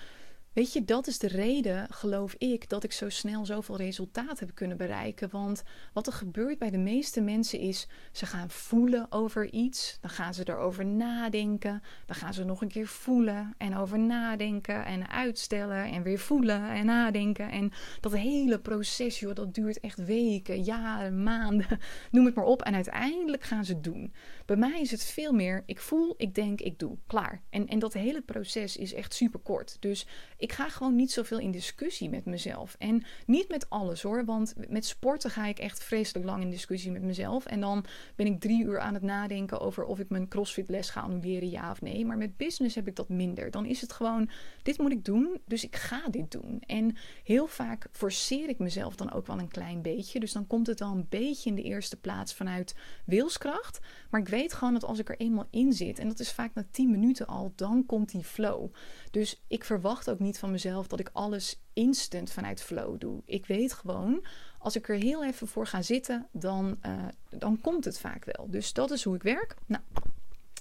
Weet 0.52 0.72
je, 0.72 0.84
dat 0.84 1.06
is 1.06 1.18
de 1.18 1.28
reden, 1.28 1.86
geloof 1.90 2.34
ik, 2.38 2.68
dat 2.68 2.84
ik 2.84 2.92
zo 2.92 3.08
snel 3.08 3.46
zoveel 3.46 3.76
resultaat 3.76 4.40
heb 4.40 4.54
kunnen 4.54 4.76
bereiken. 4.76 5.28
Want 5.30 5.62
wat 5.92 6.06
er 6.06 6.12
gebeurt 6.12 6.58
bij 6.58 6.70
de 6.70 6.78
meeste 6.78 7.20
mensen 7.20 7.58
is, 7.58 7.88
ze 8.12 8.26
gaan 8.26 8.50
voelen 8.50 9.12
over 9.12 9.52
iets, 9.52 9.98
dan 10.00 10.10
gaan 10.10 10.34
ze 10.34 10.48
erover 10.48 10.86
nadenken, 10.86 11.82
dan 12.06 12.16
gaan 12.16 12.34
ze 12.34 12.44
nog 12.44 12.62
een 12.62 12.68
keer 12.68 12.86
voelen 12.86 13.54
en 13.58 13.76
over 13.76 13.98
nadenken 13.98 14.84
en 14.84 15.10
uitstellen 15.10 15.84
en 15.84 16.02
weer 16.02 16.18
voelen 16.18 16.68
en 16.68 16.86
nadenken. 16.86 17.50
En 17.50 17.72
dat 18.00 18.12
hele 18.12 18.58
proces, 18.58 19.20
joh, 19.20 19.34
dat 19.34 19.54
duurt 19.54 19.80
echt 19.80 20.04
weken, 20.04 20.62
jaren, 20.62 21.22
maanden, 21.22 21.78
noem 22.10 22.24
het 22.24 22.34
maar 22.34 22.44
op. 22.44 22.62
En 22.62 22.74
uiteindelijk 22.74 23.42
gaan 23.42 23.64
ze 23.64 23.80
doen. 23.80 24.12
Bij 24.46 24.56
mij 24.56 24.80
is 24.80 24.90
het 24.90 25.04
veel 25.04 25.32
meer, 25.32 25.62
ik 25.66 25.80
voel, 25.80 26.14
ik 26.16 26.34
denk, 26.34 26.60
ik 26.60 26.78
doe, 26.78 26.96
klaar. 27.06 27.42
En, 27.50 27.66
en 27.66 27.78
dat 27.78 27.92
hele 27.92 28.20
proces 28.20 28.76
is 28.76 28.94
echt 28.94 29.14
super 29.14 29.40
kort. 29.40 29.76
Dus 29.80 30.06
ik 30.40 30.52
ga 30.52 30.68
gewoon 30.68 30.94
niet 30.94 31.12
zoveel 31.12 31.38
in 31.38 31.50
discussie 31.50 32.08
met 32.08 32.24
mezelf. 32.24 32.76
En 32.78 33.04
niet 33.26 33.48
met 33.48 33.70
alles 33.70 34.02
hoor, 34.02 34.24
want 34.24 34.54
met 34.68 34.84
sporten 34.84 35.30
ga 35.30 35.46
ik 35.46 35.58
echt 35.58 35.84
vreselijk 35.84 36.26
lang 36.26 36.42
in 36.42 36.50
discussie 36.50 36.90
met 36.90 37.02
mezelf. 37.02 37.46
En 37.46 37.60
dan 37.60 37.84
ben 38.16 38.26
ik 38.26 38.40
drie 38.40 38.64
uur 38.64 38.78
aan 38.78 38.94
het 38.94 39.02
nadenken 39.02 39.60
over 39.60 39.84
of 39.84 39.98
ik 39.98 40.08
mijn 40.08 40.28
crossfit 40.28 40.68
les 40.68 40.90
ga 40.90 41.00
annuleren, 41.00 41.50
ja 41.50 41.70
of 41.70 41.80
nee. 41.80 42.04
Maar 42.04 42.16
met 42.16 42.36
business 42.36 42.74
heb 42.74 42.88
ik 42.88 42.96
dat 42.96 43.08
minder. 43.08 43.50
Dan 43.50 43.66
is 43.66 43.80
het 43.80 43.92
gewoon, 43.92 44.30
dit 44.62 44.78
moet 44.78 44.92
ik 44.92 45.04
doen, 45.04 45.40
dus 45.46 45.64
ik 45.64 45.76
ga 45.76 46.08
dit 46.10 46.30
doen. 46.30 46.62
En 46.66 46.96
heel 47.24 47.46
vaak 47.46 47.88
forceer 47.92 48.48
ik 48.48 48.58
mezelf 48.58 48.96
dan 48.96 49.12
ook 49.12 49.26
wel 49.26 49.38
een 49.38 49.48
klein 49.48 49.82
beetje. 49.82 50.20
Dus 50.20 50.32
dan 50.32 50.46
komt 50.46 50.66
het 50.66 50.78
wel 50.78 50.90
een 50.90 51.06
beetje 51.08 51.50
in 51.50 51.56
de 51.56 51.62
eerste 51.62 51.96
plaats 51.96 52.34
vanuit 52.34 52.74
wilskracht. 53.04 53.78
Maar 54.10 54.20
ik 54.20 54.28
weet 54.28 54.52
gewoon 54.52 54.72
dat 54.72 54.84
als 54.84 54.98
ik 54.98 55.08
er 55.08 55.18
eenmaal 55.18 55.46
in 55.50 55.72
zit, 55.72 55.98
en 55.98 56.08
dat 56.08 56.20
is 56.20 56.32
vaak 56.32 56.54
na 56.54 56.66
10 56.70 56.90
minuten 56.90 57.26
al, 57.26 57.52
dan 57.56 57.86
komt 57.86 58.10
die 58.10 58.24
flow. 58.24 58.72
Dus 59.10 59.42
ik 59.48 59.64
verwacht 59.64 60.10
ook 60.10 60.18
niet 60.18 60.29
van 60.38 60.50
mezelf 60.50 60.86
dat 60.86 61.00
ik 61.00 61.10
alles 61.12 61.60
instant 61.72 62.30
vanuit 62.30 62.62
flow 62.62 63.00
doe. 63.00 63.22
Ik 63.24 63.46
weet 63.46 63.72
gewoon, 63.72 64.24
als 64.58 64.76
ik 64.76 64.88
er 64.88 64.96
heel 64.96 65.24
even 65.24 65.48
voor 65.48 65.66
ga 65.66 65.82
zitten, 65.82 66.26
dan, 66.32 66.78
uh, 66.86 66.92
dan 67.28 67.60
komt 67.60 67.84
het 67.84 67.98
vaak 67.98 68.24
wel. 68.24 68.50
Dus 68.50 68.72
dat 68.72 68.90
is 68.90 69.04
hoe 69.04 69.14
ik 69.14 69.22
werk. 69.22 69.54
Nou, 69.66 69.82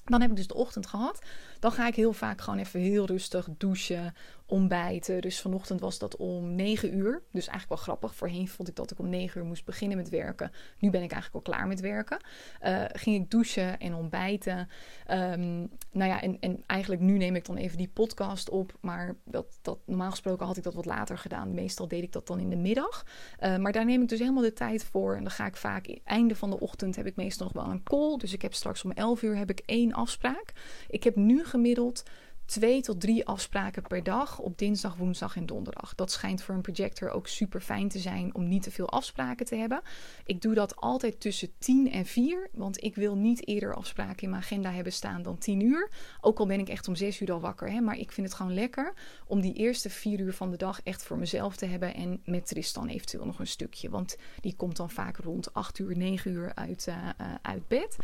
dan 0.05 0.21
heb 0.21 0.29
ik 0.29 0.36
dus 0.36 0.47
de 0.47 0.53
ochtend 0.53 0.88
gehad. 0.88 1.19
Dan 1.60 1.71
ga 1.71 1.88
ik 1.88 1.95
heel 1.95 2.13
vaak 2.13 2.41
gewoon 2.41 2.60
even 2.60 2.79
heel 2.79 3.05
rustig 3.05 3.47
douchen, 3.58 4.13
ontbijten. 4.49 5.21
Dus 5.21 5.41
vanochtend 5.41 5.79
was 5.79 5.99
dat 5.99 6.15
om 6.15 6.55
9 6.55 6.95
uur. 6.95 7.21
Dus 7.31 7.47
eigenlijk 7.47 7.67
wel 7.69 7.77
grappig. 7.77 8.15
Voorheen 8.15 8.47
vond 8.47 8.67
ik 8.67 8.75
dat 8.75 8.91
ik 8.91 8.99
om 8.99 9.09
9 9.09 9.41
uur 9.41 9.47
moest 9.47 9.65
beginnen 9.65 9.97
met 9.97 10.09
werken. 10.09 10.51
Nu 10.79 10.89
ben 10.89 11.03
ik 11.03 11.12
eigenlijk 11.12 11.45
al 11.45 11.53
klaar 11.53 11.67
met 11.67 11.79
werken. 11.79 12.19
Uh, 12.63 12.83
ging 12.88 13.23
ik 13.23 13.31
douchen 13.31 13.79
en 13.79 13.93
ontbijten. 13.93 14.69
Um, 15.12 15.69
nou 15.91 16.09
ja, 16.09 16.21
en, 16.21 16.38
en 16.39 16.63
eigenlijk 16.65 17.01
nu 17.01 17.17
neem 17.17 17.35
ik 17.35 17.45
dan 17.45 17.57
even 17.57 17.77
die 17.77 17.89
podcast 17.93 18.49
op. 18.49 18.77
Maar 18.81 19.15
dat, 19.23 19.59
dat, 19.62 19.79
normaal 19.85 20.09
gesproken 20.09 20.45
had 20.45 20.57
ik 20.57 20.63
dat 20.63 20.73
wat 20.73 20.85
later 20.85 21.17
gedaan. 21.17 21.53
Meestal 21.53 21.88
deed 21.88 22.03
ik 22.03 22.12
dat 22.12 22.27
dan 22.27 22.39
in 22.39 22.49
de 22.49 22.55
middag. 22.55 23.05
Uh, 23.39 23.57
maar 23.57 23.71
daar 23.71 23.85
neem 23.85 24.01
ik 24.01 24.09
dus 24.09 24.19
helemaal 24.19 24.43
de 24.43 24.53
tijd 24.53 24.83
voor. 24.83 25.15
En 25.15 25.23
dan 25.23 25.31
ga 25.31 25.45
ik 25.45 25.55
vaak, 25.55 25.99
einde 26.03 26.35
van 26.35 26.49
de 26.49 26.59
ochtend 26.59 26.95
heb 26.95 27.05
ik 27.05 27.15
meestal 27.15 27.49
nog 27.53 27.63
wel 27.63 27.73
een 27.73 27.83
call. 27.83 28.17
Dus 28.17 28.33
ik 28.33 28.41
heb 28.41 28.53
straks 28.53 28.83
om 28.83 28.91
11 28.91 29.21
uur 29.21 29.38
heb 29.38 29.49
ik 29.49 29.62
één 29.65 29.93
afspraak. 29.93 30.53
Ik 30.88 31.03
heb 31.03 31.15
nu 31.15 31.45
gemiddeld 31.45 32.03
twee 32.49 32.81
tot 32.81 33.01
drie 33.01 33.25
afspraken 33.25 33.81
per 33.81 34.03
dag 34.03 34.39
op 34.39 34.57
dinsdag, 34.57 34.95
woensdag 34.95 35.35
en 35.35 35.45
donderdag. 35.45 35.95
Dat 35.95 36.12
schijnt 36.12 36.41
voor 36.41 36.55
een 36.55 36.62
projector 36.62 37.09
ook 37.09 37.27
super 37.27 37.62
fijn 37.62 37.88
te 37.88 37.99
zijn 37.99 38.35
om 38.35 38.47
niet 38.47 38.63
te 38.63 38.71
veel 38.71 38.89
afspraken 38.89 39.45
te 39.45 39.55
hebben. 39.55 39.81
Ik 40.25 40.41
doe 40.41 40.53
dat 40.53 40.75
altijd 40.75 41.19
tussen 41.19 41.49
10 41.57 41.91
en 41.91 42.05
4, 42.05 42.49
want 42.51 42.83
ik 42.83 42.95
wil 42.95 43.15
niet 43.15 43.47
eerder 43.47 43.75
afspraken 43.75 44.23
in 44.23 44.29
mijn 44.29 44.41
agenda 44.41 44.71
hebben 44.71 44.93
staan 44.93 45.21
dan 45.21 45.38
10 45.38 45.62
uur. 45.62 45.91
Ook 46.21 46.39
al 46.39 46.45
ben 46.45 46.59
ik 46.59 46.69
echt 46.69 46.88
om 46.88 46.95
6 46.95 47.19
uur 47.19 47.31
al 47.31 47.39
wakker, 47.39 47.71
hè, 47.71 47.81
maar 47.81 47.97
ik 47.97 48.12
vind 48.12 48.27
het 48.27 48.35
gewoon 48.35 48.53
lekker 48.53 48.93
om 49.27 49.41
die 49.41 49.53
eerste 49.53 49.89
4 49.89 50.19
uur 50.19 50.33
van 50.33 50.51
de 50.51 50.57
dag 50.57 50.81
echt 50.83 51.03
voor 51.03 51.17
mezelf 51.17 51.55
te 51.55 51.65
hebben 51.65 51.93
en 51.93 52.21
met 52.25 52.47
Tristan 52.47 52.88
eventueel 52.88 53.25
nog 53.25 53.39
een 53.39 53.47
stukje, 53.47 53.89
want 53.89 54.17
die 54.41 54.55
komt 54.55 54.77
dan 54.77 54.89
vaak 54.89 55.17
rond 55.17 55.53
8 55.53 55.79
uur, 55.79 55.97
9 55.97 56.31
uur 56.31 56.51
uit, 56.55 56.85
uh, 56.89 56.95
uh, 56.95 57.33
uit 57.41 57.67
bed. 57.67 57.97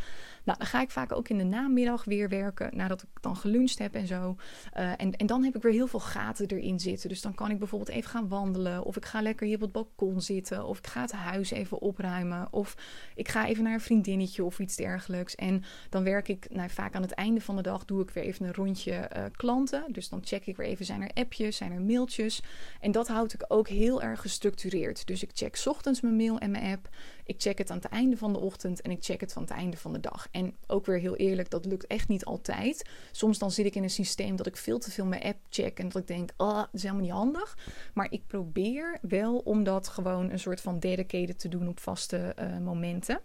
Nou, 0.46 0.58
dan 0.58 0.68
ga 0.68 0.82
ik 0.82 0.92
vaak 0.92 1.12
ook 1.12 1.30
in 1.30 1.38
de 1.38 1.44
namiddag 1.44 2.04
weer 2.04 2.30
werken 2.30 2.70
nadat 2.76 3.02
ik 3.02 3.22
dan 3.22 3.36
geluncht 3.36 3.80
heb 3.80 3.96
en 3.96 4.08
zo. 4.08 4.36
Uh, 4.78 4.92
en, 4.98 5.16
en 5.16 5.26
dan 5.26 5.44
heb 5.44 5.56
ik 5.56 5.62
weer 5.62 5.74
heel 5.74 5.88
veel 5.88 6.00
gaten 6.00 6.48
erin 6.48 6.80
zitten. 6.80 7.10
Dus 7.10 7.22
dan 7.22 7.34
kan 7.34 7.52
ik 7.52 7.60
bijvoorbeeld 7.60 7.92
even 7.92 8.10
gaan 8.10 8.28
wandelen. 8.28 8.84
Of 8.84 8.96
ik 8.96 9.06
ga 9.06 9.22
lekker 9.22 9.46
hier 9.46 9.56
op 9.56 9.62
het 9.62 9.72
balkon 9.72 10.22
zitten. 10.22 10.66
Of 10.66 10.78
ik 10.78 10.88
ga 10.88 11.02
het 11.02 11.12
huis 11.12 11.52
even 11.52 11.80
opruimen. 11.80 12.48
Of 12.52 12.78
ik 13.16 13.28
ga 13.28 13.48
even 13.48 13.64
naar 13.64 13.74
een 13.74 13.82
vriendinnetje 13.82 14.44
of 14.44 14.60
iets 14.60 14.76
dergelijks. 14.76 15.36
En 15.36 15.64
dan 15.90 16.04
werk 16.04 16.28
ik 16.28 16.48
nou, 16.50 16.70
vaak 16.70 16.96
aan 16.96 17.02
het 17.02 17.12
einde 17.12 17.42
van 17.42 17.56
de 17.56 17.62
dag. 17.62 17.86
Doe 17.86 18.02
ik 18.02 18.10
weer 18.10 18.24
even 18.24 18.46
een 18.46 18.54
rondje 18.54 19.10
uh, 19.16 19.24
klanten. 19.32 19.84
Dus 19.88 20.10
dan 20.10 20.22
check 20.24 20.46
ik 20.46 20.58
weer 20.58 20.68
even: 20.68 20.86
zijn 20.86 21.02
er 21.02 21.12
appjes, 21.14 21.58
zijn 21.58 21.72
er 21.72 21.82
mailtjes. 21.82 22.42
En 22.80 22.92
dat 22.92 23.08
houd 23.08 23.34
ik 23.34 23.46
ook 23.48 23.68
heel 23.68 24.02
erg 24.02 24.22
gestructureerd. 24.22 25.08
Dus 25.08 25.24
ik 25.24 25.30
check 25.34 25.64
ochtends 25.66 26.02
mijn 26.02 26.16
mail 26.16 26.40
en 26.40 26.52
mijn 26.52 26.72
app. 26.72 26.90
Ik 27.26 27.42
check 27.42 27.58
het 27.58 27.70
aan 27.70 27.78
het 27.78 27.86
einde 27.86 28.18
van 28.18 28.34
de 28.34 28.40
ochtend 28.40 28.82
en 28.82 28.92
ik 28.92 29.04
check 29.04 29.22
het 29.22 29.34
van 29.34 29.42
het 29.42 29.52
einde 29.52 29.78
van 29.78 29.94
de 29.94 30.00
dag. 30.00 30.28
En 30.32 30.56
ook 30.68 30.86
weer 30.86 31.00
heel 31.00 31.16
eerlijk, 31.16 31.50
dat 31.50 31.66
lukt 31.66 31.88
echt 31.88 32.08
niet 32.08 32.26
altijd. 32.26 32.90
Soms 33.12 33.40
dan 33.40 33.52
zit 33.52 33.66
ik 33.66 33.76
in 33.76 33.84
een 33.84 33.90
systeem 33.90 34.36
dat 34.36 34.48
ik 34.48 34.58
veel 34.58 34.80
te 34.80 34.92
veel 34.92 35.06
mijn 35.06 35.24
app 35.24 35.38
check 35.50 35.80
en 35.80 35.90
dat 35.90 36.02
ik 36.02 36.08
denk, 36.08 36.30
oh, 36.38 36.56
dat 36.56 36.70
is 36.72 36.82
helemaal 36.82 37.04
niet 37.04 37.12
handig. 37.12 37.58
Maar 37.94 38.12
ik 38.12 38.28
probeer 38.28 38.98
wel 39.02 39.38
om 39.38 39.64
dat 39.64 39.88
gewoon 39.88 40.32
een 40.32 40.40
soort 40.40 40.62
van 40.62 40.80
dedicated 40.80 41.40
te 41.40 41.48
doen 41.48 41.68
op 41.68 41.80
vaste 41.80 42.18
eh, 42.18 42.58
momenten. 42.58 43.20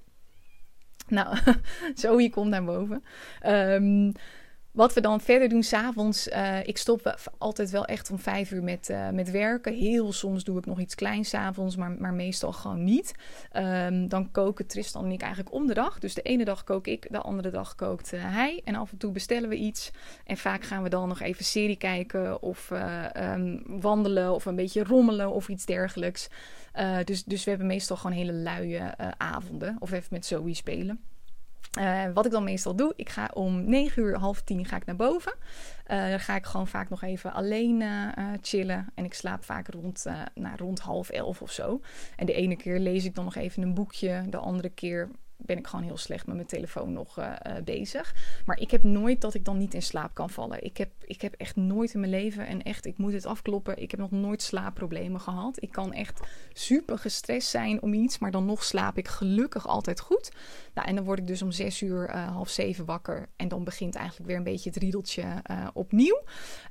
Nou, 1.09 1.37
Zoe 1.95 2.31
komt 2.31 2.51
naar 2.51 2.65
boven. 2.65 3.05
Um, 3.47 4.13
wat 4.73 4.95
we 4.95 5.01
dan 5.01 5.21
verder 5.21 5.49
doen 5.49 5.63
s'avonds, 5.63 6.29
uh, 6.29 6.67
ik 6.67 6.79
stop 6.79 7.19
altijd 7.39 7.71
wel 7.71 7.85
echt 7.85 8.11
om 8.11 8.19
vijf 8.19 8.51
uur 8.51 8.63
met, 8.63 8.89
uh, 8.89 9.09
met 9.09 9.31
werken. 9.31 9.75
Heel 9.75 10.13
soms 10.13 10.45
doe 10.45 10.59
ik 10.59 10.67
nog 10.67 10.81
iets 10.81 10.95
kleins 10.95 11.29
s'avonds, 11.29 11.77
maar, 11.77 11.91
maar 11.91 12.15
meestal 12.15 12.53
gewoon 12.53 12.85
niet. 12.85 13.15
Um, 13.57 14.09
dan 14.09 14.31
koken 14.31 14.67
Tristan 14.67 15.05
en 15.05 15.11
ik 15.11 15.21
eigenlijk 15.23 15.55
om 15.55 15.67
de 15.67 15.75
dag. 15.75 15.99
Dus 15.99 16.15
de 16.15 16.23
ene 16.23 16.45
dag 16.45 16.65
kook 16.65 16.87
ik, 16.87 17.07
de 17.11 17.21
andere 17.21 17.51
dag 17.51 17.75
kookt 17.75 18.13
uh, 18.13 18.21
hij. 18.23 18.61
En 18.65 18.75
af 18.75 18.93
en 18.93 18.99
toe 18.99 19.13
bestellen 19.13 19.49
we 19.49 19.57
iets. 19.57 19.91
En 20.25 20.37
vaak 20.37 20.65
gaan 20.65 20.83
we 20.83 20.89
dan 20.89 21.09
nog 21.09 21.21
even 21.21 21.45
serie 21.45 21.77
kijken 21.77 22.43
of 22.43 22.71
um, 23.17 23.63
wandelen 23.67 24.35
of 24.35 24.45
een 24.47 24.57
beetje 24.57 24.85
rommelen 24.85 25.31
of 25.31 25.49
iets 25.49 25.65
dergelijks. 25.65 26.29
dus, 27.05 27.25
dus 27.25 27.45
we 27.45 27.51
hebben 27.51 27.69
meestal 27.69 27.97
gewoon 27.97 28.17
hele 28.17 28.33
luie 28.33 28.81
avonden 29.17 29.77
of 29.79 29.93
even 29.93 30.09
met 30.11 30.27
Zoe 30.27 30.55
spelen. 30.55 31.01
Uh, 31.79 32.05
wat 32.15 32.27
ik 32.27 32.33
dan 32.33 32.45
meestal 32.45 32.77
doe, 32.77 32.93
ik 32.97 33.09
ga 33.09 33.31
om 33.35 33.65
9 33.65 34.03
uur, 34.03 34.19
half 34.19 34.43
10 34.43 34.65
ga 34.65 34.77
ik 34.77 34.87
naar 34.87 34.97
boven. 34.97 35.33
Uh, 35.87 36.09
dan 36.09 36.21
ga 36.21 36.37
ik 36.37 36.47
gewoon 36.47 36.69
vaak 36.69 36.89
nog 36.89 37.03
even 37.03 37.33
alleen 37.33 37.81
uh, 37.81 38.09
chillen. 38.41 38.87
En 38.95 39.05
ik 39.05 39.15
slaap 39.15 39.45
vaak 39.45 39.69
rond, 39.69 40.05
nou, 40.35 40.57
rond 40.57 40.81
half 40.81 41.09
11 41.09 41.43
of 41.43 41.53
zo. 41.53 41.81
En 42.17 42.27
de 42.27 42.33
ene 42.33 42.57
keer 42.57 42.79
lees 42.79 43.05
ik 43.05 43.15
dan 43.15 43.25
nog 43.25 43.35
even 43.35 43.63
een 43.63 43.75
boekje. 43.75 44.25
De 44.29 44.37
andere 44.37 44.69
keer 44.69 45.09
ben 45.37 45.59
ik 45.59 45.67
gewoon 45.67 45.85
heel 45.85 45.97
slecht 45.97 46.27
met 46.27 46.35
mijn 46.35 46.49
telefoon 46.49 46.93
nog 46.93 47.19
bezig. 47.65 48.15
Maar 48.47 48.59
ik 48.59 48.71
heb 48.71 48.83
nooit 48.83 49.21
dat 49.21 49.35
ik 49.35 49.45
dan 49.45 49.59
niet 49.59 49.75
in 49.75 49.83
slaap 49.83 50.15
kan 50.15 50.31
vallen. 50.31 50.65
Ik 50.65 50.77
heb, 50.77 50.91
ik 51.05 51.21
heb 51.21 51.35
echt 51.35 51.57
nooit 51.57 51.95
in 51.95 52.01
mijn 52.01 52.13
leven, 52.13 52.47
en 52.47 52.63
echt, 52.63 52.87
ik 52.87 52.99
moet 52.99 53.13
het 53.13 53.27
afkloppen, 53.27 53.83
ik 53.83 53.91
heb 53.91 54.01
nog 54.01 54.11
nooit 54.11 54.43
slaapproblemen 54.43 55.21
gehad. 55.21 55.63
Ik 55.63 55.73
kan 55.73 55.93
echt 55.93 56.21
super 56.53 56.99
gestrest 56.99 57.49
zijn 57.49 57.83
om 57.83 57.93
iets, 57.93 58.19
maar 58.19 58.31
dan 58.31 58.45
nog 58.45 58.65
slaap 58.65 58.99
ik 58.99 59.09
gelukkig 59.09 59.69
altijd 59.69 60.01
goed. 60.01 60.31
Nou, 60.75 60.89
en 60.89 60.95
dan 60.95 61.05
word 61.05 61.19
ik 61.19 61.27
dus 61.27 61.43
om 61.43 61.51
zes 61.51 61.81
uur, 61.83 62.09
uh, 62.09 62.29
half 62.29 62.49
zeven 62.49 62.85
wakker. 62.85 63.29
En 63.37 63.49
dan 63.49 63.65
begint 63.65 63.95
eigenlijk 63.95 64.29
weer 64.29 64.37
een 64.37 64.43
beetje 64.43 64.71
het 64.71 64.79
riedeltje 64.79 65.23
uh, 65.23 65.69
opnieuw. 65.73 66.23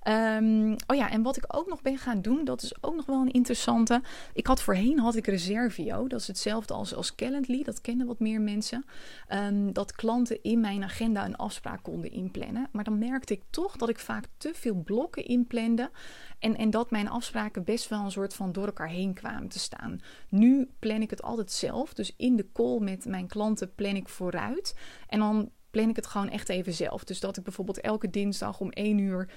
Um, 0.08 0.76
oh 0.88 0.96
ja, 0.96 1.12
en 1.12 1.22
wat 1.22 1.38
ik 1.38 1.44
ook 1.48 1.68
nog 1.68 1.82
ben 1.82 1.98
gaan 1.98 2.22
doen, 2.22 2.46
dat 2.46 2.62
is 2.62 2.84
ook 2.84 2.96
nog 2.96 3.06
wel 3.06 3.22
een 3.22 3.32
interessante. 3.32 4.02
Ik 4.34 4.48
had 4.48 4.62
voorheen 4.62 5.00
had 5.00 5.16
ik 5.16 5.28
Reservio. 5.28 6.08
Dat 6.08 6.20
is 6.20 6.28
hetzelfde 6.28 6.74
als, 6.74 6.96
als 6.96 7.16
Calendly. 7.16 7.64
Dat 7.64 7.82
kennen 7.82 8.08
wat 8.08 8.20
meer 8.20 8.42
mensen. 8.42 8.86
Um, 9.30 9.74
dat 9.74 9.92
klanten 9.92 10.44
in 10.44 10.60
mijn 10.60 10.84
agenda 10.84 11.26
een 11.26 11.36
afspraak 11.36 11.84
konden 11.84 12.12
inplannen. 12.12 12.68
Maar 12.72 12.84
dan 12.84 12.98
merkte 12.98 13.34
ik 13.34 13.42
toch 13.50 13.78
dat 13.78 13.90
ik 13.90 14.00
vaak 14.00 14.26
te 14.38 14.52
veel 14.54 14.76
blokken 14.76 15.26
inplande. 15.26 15.92
En, 16.40 16.58
en 16.58 16.70
dat 16.70 16.92
mijn 16.92 17.10
afspraken 17.10 17.64
best 17.64 17.90
wel 17.90 18.04
een 18.04 18.12
soort 18.12 18.34
van 18.34 18.52
door 18.52 18.66
elkaar 18.66 18.90
heen 18.90 19.14
kwamen 19.14 19.50
te 19.50 19.60
staan. 19.60 20.02
Nu 20.30 20.70
plan 20.80 21.02
ik 21.02 21.10
het 21.10 21.22
altijd 21.22 21.52
zelf. 21.52 21.94
Dus 21.94 22.14
in 22.16 22.36
de 22.36 22.52
call 22.54 22.80
met 22.80 23.06
mijn 23.06 23.28
klanten 23.28 23.76
plan 23.76 23.96
ik 23.96 24.10
vooruit. 24.10 24.76
En 25.08 25.20
dan 25.20 25.52
plan 25.70 25.90
ik 25.90 25.96
het 25.96 26.08
gewoon 26.08 26.30
echt 26.30 26.50
even 26.50 26.74
zelf. 26.74 27.04
Dus 27.04 27.20
dat 27.20 27.38
ik 27.38 27.44
bijvoorbeeld 27.44 27.82
elke 27.82 28.10
dinsdag 28.10 28.60
om 28.60 28.70
1 28.70 28.98
uur 28.98 29.30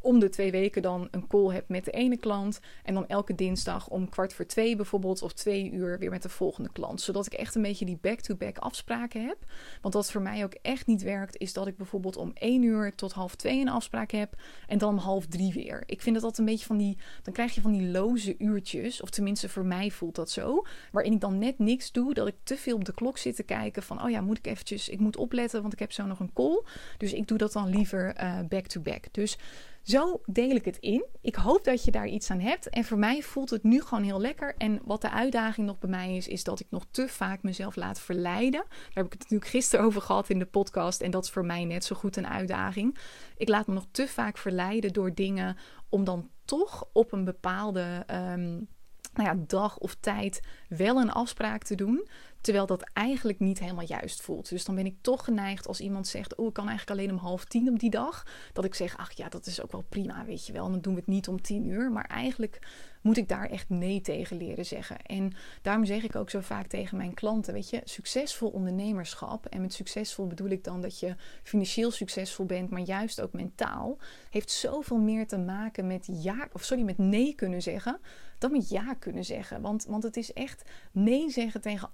om 0.00 0.18
de 0.18 0.28
twee 0.28 0.50
weken 0.50 0.82
dan 0.82 1.08
een 1.10 1.26
call 1.26 1.54
heb 1.54 1.68
met 1.68 1.84
de 1.84 1.90
ene 1.90 2.16
klant. 2.16 2.60
En 2.84 2.94
dan 2.94 3.06
elke 3.06 3.34
dinsdag 3.34 3.88
om 3.88 4.08
kwart 4.08 4.32
voor 4.32 4.46
twee 4.46 4.76
bijvoorbeeld 4.76 5.22
of 5.22 5.32
twee 5.32 5.70
uur 5.70 5.98
weer 5.98 6.10
met 6.10 6.22
de 6.22 6.28
volgende 6.28 6.72
klant. 6.72 7.00
Zodat 7.00 7.26
ik 7.26 7.32
echt 7.32 7.54
een 7.54 7.62
beetje 7.62 7.84
die 7.84 7.98
back-to-back 8.00 8.58
afspraken 8.58 9.26
heb. 9.26 9.36
Want 9.80 9.94
wat 9.94 10.10
voor 10.10 10.22
mij 10.22 10.44
ook 10.44 10.54
echt 10.62 10.86
niet 10.86 11.02
werkt, 11.02 11.38
is 11.38 11.52
dat 11.52 11.66
ik 11.66 11.76
bijvoorbeeld 11.76 12.16
om 12.16 12.30
één 12.34 12.62
uur 12.62 12.94
tot 12.94 13.12
half 13.12 13.34
twee 13.34 13.60
een 13.60 13.68
afspraak 13.68 14.10
heb. 14.10 14.34
En 14.66 14.78
dan 14.78 14.88
om 14.90 14.98
half 14.98 15.26
drie 15.26 15.52
weer. 15.52 15.82
Ik 15.86 16.02
vind 16.02 16.14
dat 16.14 16.24
dat 16.24 16.38
een 16.38 16.44
beetje 16.44 16.66
van 16.66 16.76
die. 16.76 16.98
Dan 17.22 17.32
krijg 17.32 17.54
je 17.54 17.60
van 17.60 17.72
die 17.72 17.88
loze 17.88 18.34
uurtjes. 18.38 19.00
Of 19.00 19.10
tenminste, 19.10 19.48
voor 19.48 19.64
mij 19.64 19.90
voelt 19.90 20.14
dat 20.14 20.30
zo. 20.30 20.62
Waarin 20.92 21.12
ik 21.12 21.20
dan 21.20 21.38
net 21.38 21.58
niks 21.58 21.92
doe. 21.92 22.14
Dat 22.14 22.26
ik 22.26 22.34
te 22.42 22.56
veel 22.56 22.76
op 22.76 22.84
de 22.84 22.94
klok 22.94 23.18
zit 23.18 23.36
te 23.36 23.42
kijken. 23.42 23.82
Van 23.82 24.02
oh 24.02 24.10
ja, 24.10 24.20
moet 24.20 24.38
ik 24.38 24.46
eventjes. 24.46 24.88
Ik 24.88 25.00
moet 25.00 25.16
opletten, 25.16 25.60
want 25.60 25.72
ik 25.72 25.78
heb 25.78 25.92
zo 25.92 26.06
nog 26.06 26.20
een 26.20 26.32
call. 26.32 26.62
Dus 26.98 27.12
ik 27.12 27.28
doe 27.28 27.38
dat 27.38 27.52
dan 27.52 27.68
liever 27.68 28.22
uh, 28.22 28.38
back-to-back. 28.48 29.04
Dus 29.12 29.38
zo 29.82 30.20
deel 30.26 30.50
ik 30.50 30.64
het 30.64 30.76
in. 30.76 31.06
Ik 31.20 31.34
hoop 31.34 31.64
dat 31.64 31.84
je 31.84 31.90
daar 31.90 32.06
iets 32.06 32.30
aan 32.30 32.40
hebt. 32.40 32.68
En 32.68 32.84
voor 32.84 32.98
mij 32.98 33.22
voelt 33.22 33.50
het 33.50 33.62
nu 33.62 33.82
gewoon 33.82 34.04
heel 34.04 34.20
lekker. 34.20 34.54
En 34.56 34.80
wat 34.84 35.00
de 35.00 35.10
uitdaging 35.10 35.66
nog 35.66 35.78
bij 35.78 35.90
mij 35.90 36.16
is, 36.16 36.28
is 36.28 36.44
dat 36.44 36.60
ik 36.60 36.66
nog 36.70 36.86
te 36.90 37.08
vaak 37.08 37.42
mezelf 37.42 37.76
laat 37.76 38.00
verleiden. 38.00 38.64
Daar 38.68 38.88
heb 38.94 39.06
ik 39.06 39.12
het 39.12 39.22
natuurlijk 39.22 39.50
gisteren 39.50 39.84
over 39.84 40.02
gehad 40.02 40.28
in 40.28 40.38
de 40.38 40.46
podcast. 40.46 41.00
En 41.00 41.10
dat 41.10 41.24
is 41.24 41.30
voor 41.30 41.44
mij 41.44 41.64
net 41.64 41.84
zo 41.84 41.96
goed 41.96 42.16
een 42.16 42.28
uitdaging. 42.28 42.98
Ik 43.36 43.48
laat 43.48 43.66
me 43.66 43.74
nog 43.74 43.86
te 43.90 44.08
vaak 44.08 44.38
verleiden 44.38 44.92
door 44.92 45.14
dingen 45.14 45.56
om 45.88 46.04
dan 46.04 46.30
toch 46.44 46.88
op 46.92 47.12
een 47.12 47.24
bepaalde. 47.24 48.04
Um, 48.10 48.68
nou 49.14 49.28
ja, 49.28 49.44
dag 49.46 49.78
of 49.78 49.94
tijd 49.94 50.40
wel 50.68 50.96
een 50.96 51.10
afspraak 51.10 51.62
te 51.62 51.74
doen. 51.74 52.08
Terwijl 52.40 52.66
dat 52.66 52.90
eigenlijk 52.92 53.38
niet 53.38 53.58
helemaal 53.58 53.84
juist 53.86 54.20
voelt. 54.20 54.48
Dus 54.48 54.64
dan 54.64 54.74
ben 54.74 54.86
ik 54.86 54.96
toch 55.00 55.24
geneigd 55.24 55.68
als 55.68 55.80
iemand 55.80 56.08
zegt: 56.08 56.34
Oh, 56.34 56.46
ik 56.46 56.52
kan 56.52 56.68
eigenlijk 56.68 56.98
alleen 56.98 57.10
om 57.10 57.24
half 57.24 57.44
tien 57.44 57.68
op 57.68 57.78
die 57.78 57.90
dag. 57.90 58.26
Dat 58.52 58.64
ik 58.64 58.74
zeg: 58.74 58.96
Ach 58.96 59.12
ja, 59.12 59.28
dat 59.28 59.46
is 59.46 59.62
ook 59.62 59.72
wel 59.72 59.84
prima, 59.88 60.24
weet 60.24 60.46
je 60.46 60.52
wel. 60.52 60.70
Dan 60.70 60.80
doen 60.80 60.94
we 60.94 60.98
het 60.98 61.08
niet 61.08 61.28
om 61.28 61.42
tien 61.42 61.66
uur. 61.66 61.92
Maar 61.92 62.04
eigenlijk 62.04 62.58
moet 63.00 63.16
ik 63.16 63.28
daar 63.28 63.50
echt 63.50 63.68
nee 63.68 64.00
tegen 64.00 64.36
leren 64.36 64.66
zeggen. 64.66 65.02
En 65.02 65.32
daarom 65.62 65.84
zeg 65.84 66.02
ik 66.02 66.16
ook 66.16 66.30
zo 66.30 66.40
vaak 66.40 66.66
tegen 66.66 66.96
mijn 66.96 67.14
klanten: 67.14 67.52
Weet 67.52 67.70
je, 67.70 67.80
succesvol 67.84 68.48
ondernemerschap. 68.48 69.46
En 69.46 69.60
met 69.60 69.72
succesvol 69.72 70.26
bedoel 70.26 70.50
ik 70.50 70.64
dan 70.64 70.80
dat 70.80 71.00
je 71.00 71.14
financieel 71.42 71.90
succesvol 71.90 72.46
bent, 72.46 72.70
maar 72.70 72.80
juist 72.80 73.20
ook 73.20 73.32
mentaal. 73.32 73.98
Heeft 74.30 74.50
zoveel 74.50 74.98
meer 74.98 75.26
te 75.26 75.38
maken 75.38 75.86
met 75.86 76.08
ja, 76.12 76.48
of 76.52 76.64
sorry, 76.64 76.82
met 76.82 76.98
nee 76.98 77.34
kunnen 77.34 77.62
zeggen 77.62 78.00
dan 78.40 78.52
met 78.52 78.68
ja 78.68 78.94
kunnen 78.94 79.24
zeggen. 79.24 79.60
Want, 79.60 79.84
want 79.84 80.02
het 80.02 80.16
is 80.16 80.32
echt 80.32 80.62
nee 80.92 81.30
zeggen 81.30 81.60
tegen 81.60 81.90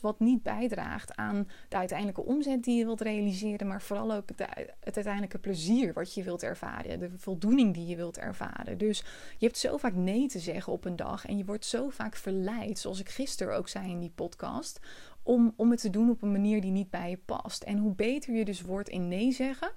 wat 0.00 0.20
niet 0.20 0.42
bijdraagt 0.42 1.16
aan 1.16 1.48
de 1.68 1.76
uiteindelijke 1.76 2.24
omzet 2.24 2.64
die 2.64 2.78
je 2.78 2.84
wilt 2.84 3.00
realiseren, 3.00 3.66
maar 3.66 3.82
vooral 3.82 4.12
ook 4.12 4.28
het, 4.28 4.40
het 4.80 4.94
uiteindelijke 4.94 5.38
plezier 5.38 5.92
wat 5.92 6.14
je 6.14 6.22
wilt 6.22 6.42
ervaren, 6.42 6.98
de 6.98 7.10
voldoening 7.16 7.74
die 7.74 7.86
je 7.86 7.96
wilt 7.96 8.18
ervaren. 8.18 8.78
Dus 8.78 8.98
je 9.38 9.46
hebt 9.46 9.58
zo 9.58 9.76
vaak 9.76 9.94
nee 9.94 10.28
te 10.28 10.38
zeggen 10.38 10.72
op 10.72 10.84
een 10.84 10.96
dag 10.96 11.26
en 11.26 11.36
je 11.36 11.44
wordt 11.44 11.64
zo 11.64 11.88
vaak 11.88 12.16
verleid, 12.16 12.78
zoals 12.78 13.00
ik 13.00 13.08
gisteren 13.08 13.56
ook 13.56 13.68
zei 13.68 13.90
in 13.90 14.00
die 14.00 14.12
podcast, 14.14 14.80
om, 15.22 15.52
om 15.56 15.70
het 15.70 15.80
te 15.80 15.90
doen 15.90 16.10
op 16.10 16.22
een 16.22 16.32
manier 16.32 16.60
die 16.60 16.70
niet 16.70 16.90
bij 16.90 17.10
je 17.10 17.18
past. 17.24 17.62
En 17.62 17.78
hoe 17.78 17.94
beter 17.94 18.34
je 18.34 18.44
dus 18.44 18.60
wordt 18.60 18.88
in 18.88 19.08
nee 19.08 19.32
zeggen, 19.32 19.70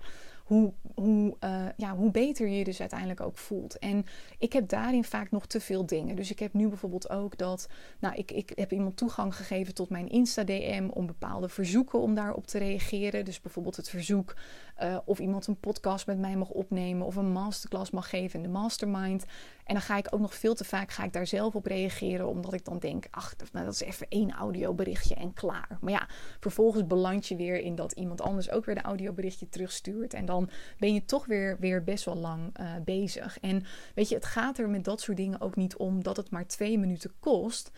hoe, 0.52 0.74
hoe, 0.96 1.36
uh, 1.44 1.66
ja, 1.78 1.96
hoe 1.96 2.12
beter 2.12 2.48
je 2.48 2.64
dus 2.64 2.80
uiteindelijk 2.80 3.22
ook 3.22 3.38
voelt. 3.38 3.80
En 3.80 4.06
ik 4.38 4.54
heb 4.54 4.70
daarin 4.70 5.04
vaak 5.04 5.32
nog 5.32 5.46
te 5.46 5.60
veel 5.60 5.86
dingen. 5.86 6.16
Dus 6.16 6.32
ik 6.32 6.40
heb 6.40 6.54
nu 6.54 6.68
bijvoorbeeld 6.68 7.10
ook 7.10 7.38
dat, 7.38 7.68
nou, 8.00 8.16
ik, 8.16 8.32
ik 8.32 8.52
heb 8.56 8.72
iemand 8.72 8.98
toegang 8.98 9.36
gegeven 9.36 9.74
tot 9.74 9.90
mijn 9.90 10.10
Insta-DM 10.10 10.90
om 10.94 11.06
bepaalde 11.06 11.50
verzoeken 11.50 12.00
om 12.00 12.16
daarop 12.16 12.48
te 12.48 12.58
reageren. 12.58 13.26
Dus 13.26 13.42
bijvoorbeeld 13.42 13.76
het 13.76 13.90
verzoek 13.90 14.36
uh, 14.84 14.98
of 15.06 15.20
iemand 15.20 15.48
een 15.48 15.60
podcast 15.60 16.08
met 16.08 16.20
mij 16.20 16.36
mag 16.36 16.50
opnemen 16.50 17.06
of 17.06 17.16
een 17.16 17.32
masterclass 17.32 17.92
mag 17.92 18.10
geven 18.10 18.40
in 18.40 18.46
de 18.46 18.52
mastermind. 18.52 19.26
En 19.66 19.74
dan 19.74 19.82
ga 19.82 19.98
ik 19.98 20.08
ook 20.10 20.20
nog 20.20 20.36
veel 20.36 20.54
te 20.54 20.64
vaak 20.64 20.92
ga 20.92 21.04
ik 21.04 21.14
daar 21.14 21.28
zelf 21.28 21.56
op 21.56 21.66
reageren, 21.66 22.28
omdat 22.28 22.54
ik 22.54 22.66
dan 22.66 22.80
denk, 22.80 23.08
ach, 23.12 23.36
nou, 23.52 23.66
dat 23.66 23.74
is 23.74 23.82
even 23.82 24.08
één 24.10 24.32
audioberichtje 24.32 25.16
en 25.16 25.34
klaar. 25.34 25.78
Maar 25.82 25.92
ja, 25.92 26.08
vervolgens 26.40 26.88
beland 26.88 27.28
je 27.28 27.36
weer 27.36 27.60
in 27.60 27.76
dat 27.76 27.92
iemand 27.92 28.22
anders 28.22 28.52
ook 28.52 28.66
weer 28.66 28.76
de 28.76 28.82
audioberichtje 28.82 29.50
terugstuurt. 29.50 30.14
En 30.14 30.26
dan 30.26 30.41
ben 30.78 30.94
je 30.94 31.06
toch 31.06 31.26
weer, 31.26 31.58
weer 31.60 31.84
best 31.84 32.06
wel 32.06 32.16
lang 32.16 32.60
uh, 32.60 32.72
bezig. 32.86 33.40
En 33.40 33.64
weet 33.96 34.10
je, 34.10 34.16
het 34.16 34.26
gaat 34.26 34.58
er 34.58 34.70
met 34.70 34.84
dat 34.84 35.02
soort 35.02 35.18
dingen 35.18 35.42
ook 35.42 35.56
niet 35.56 35.76
om 35.76 36.04
dat 36.04 36.18
het 36.18 36.30
maar 36.30 36.48
twee 36.48 36.78
minuten 36.80 37.12
kost. 37.20 37.72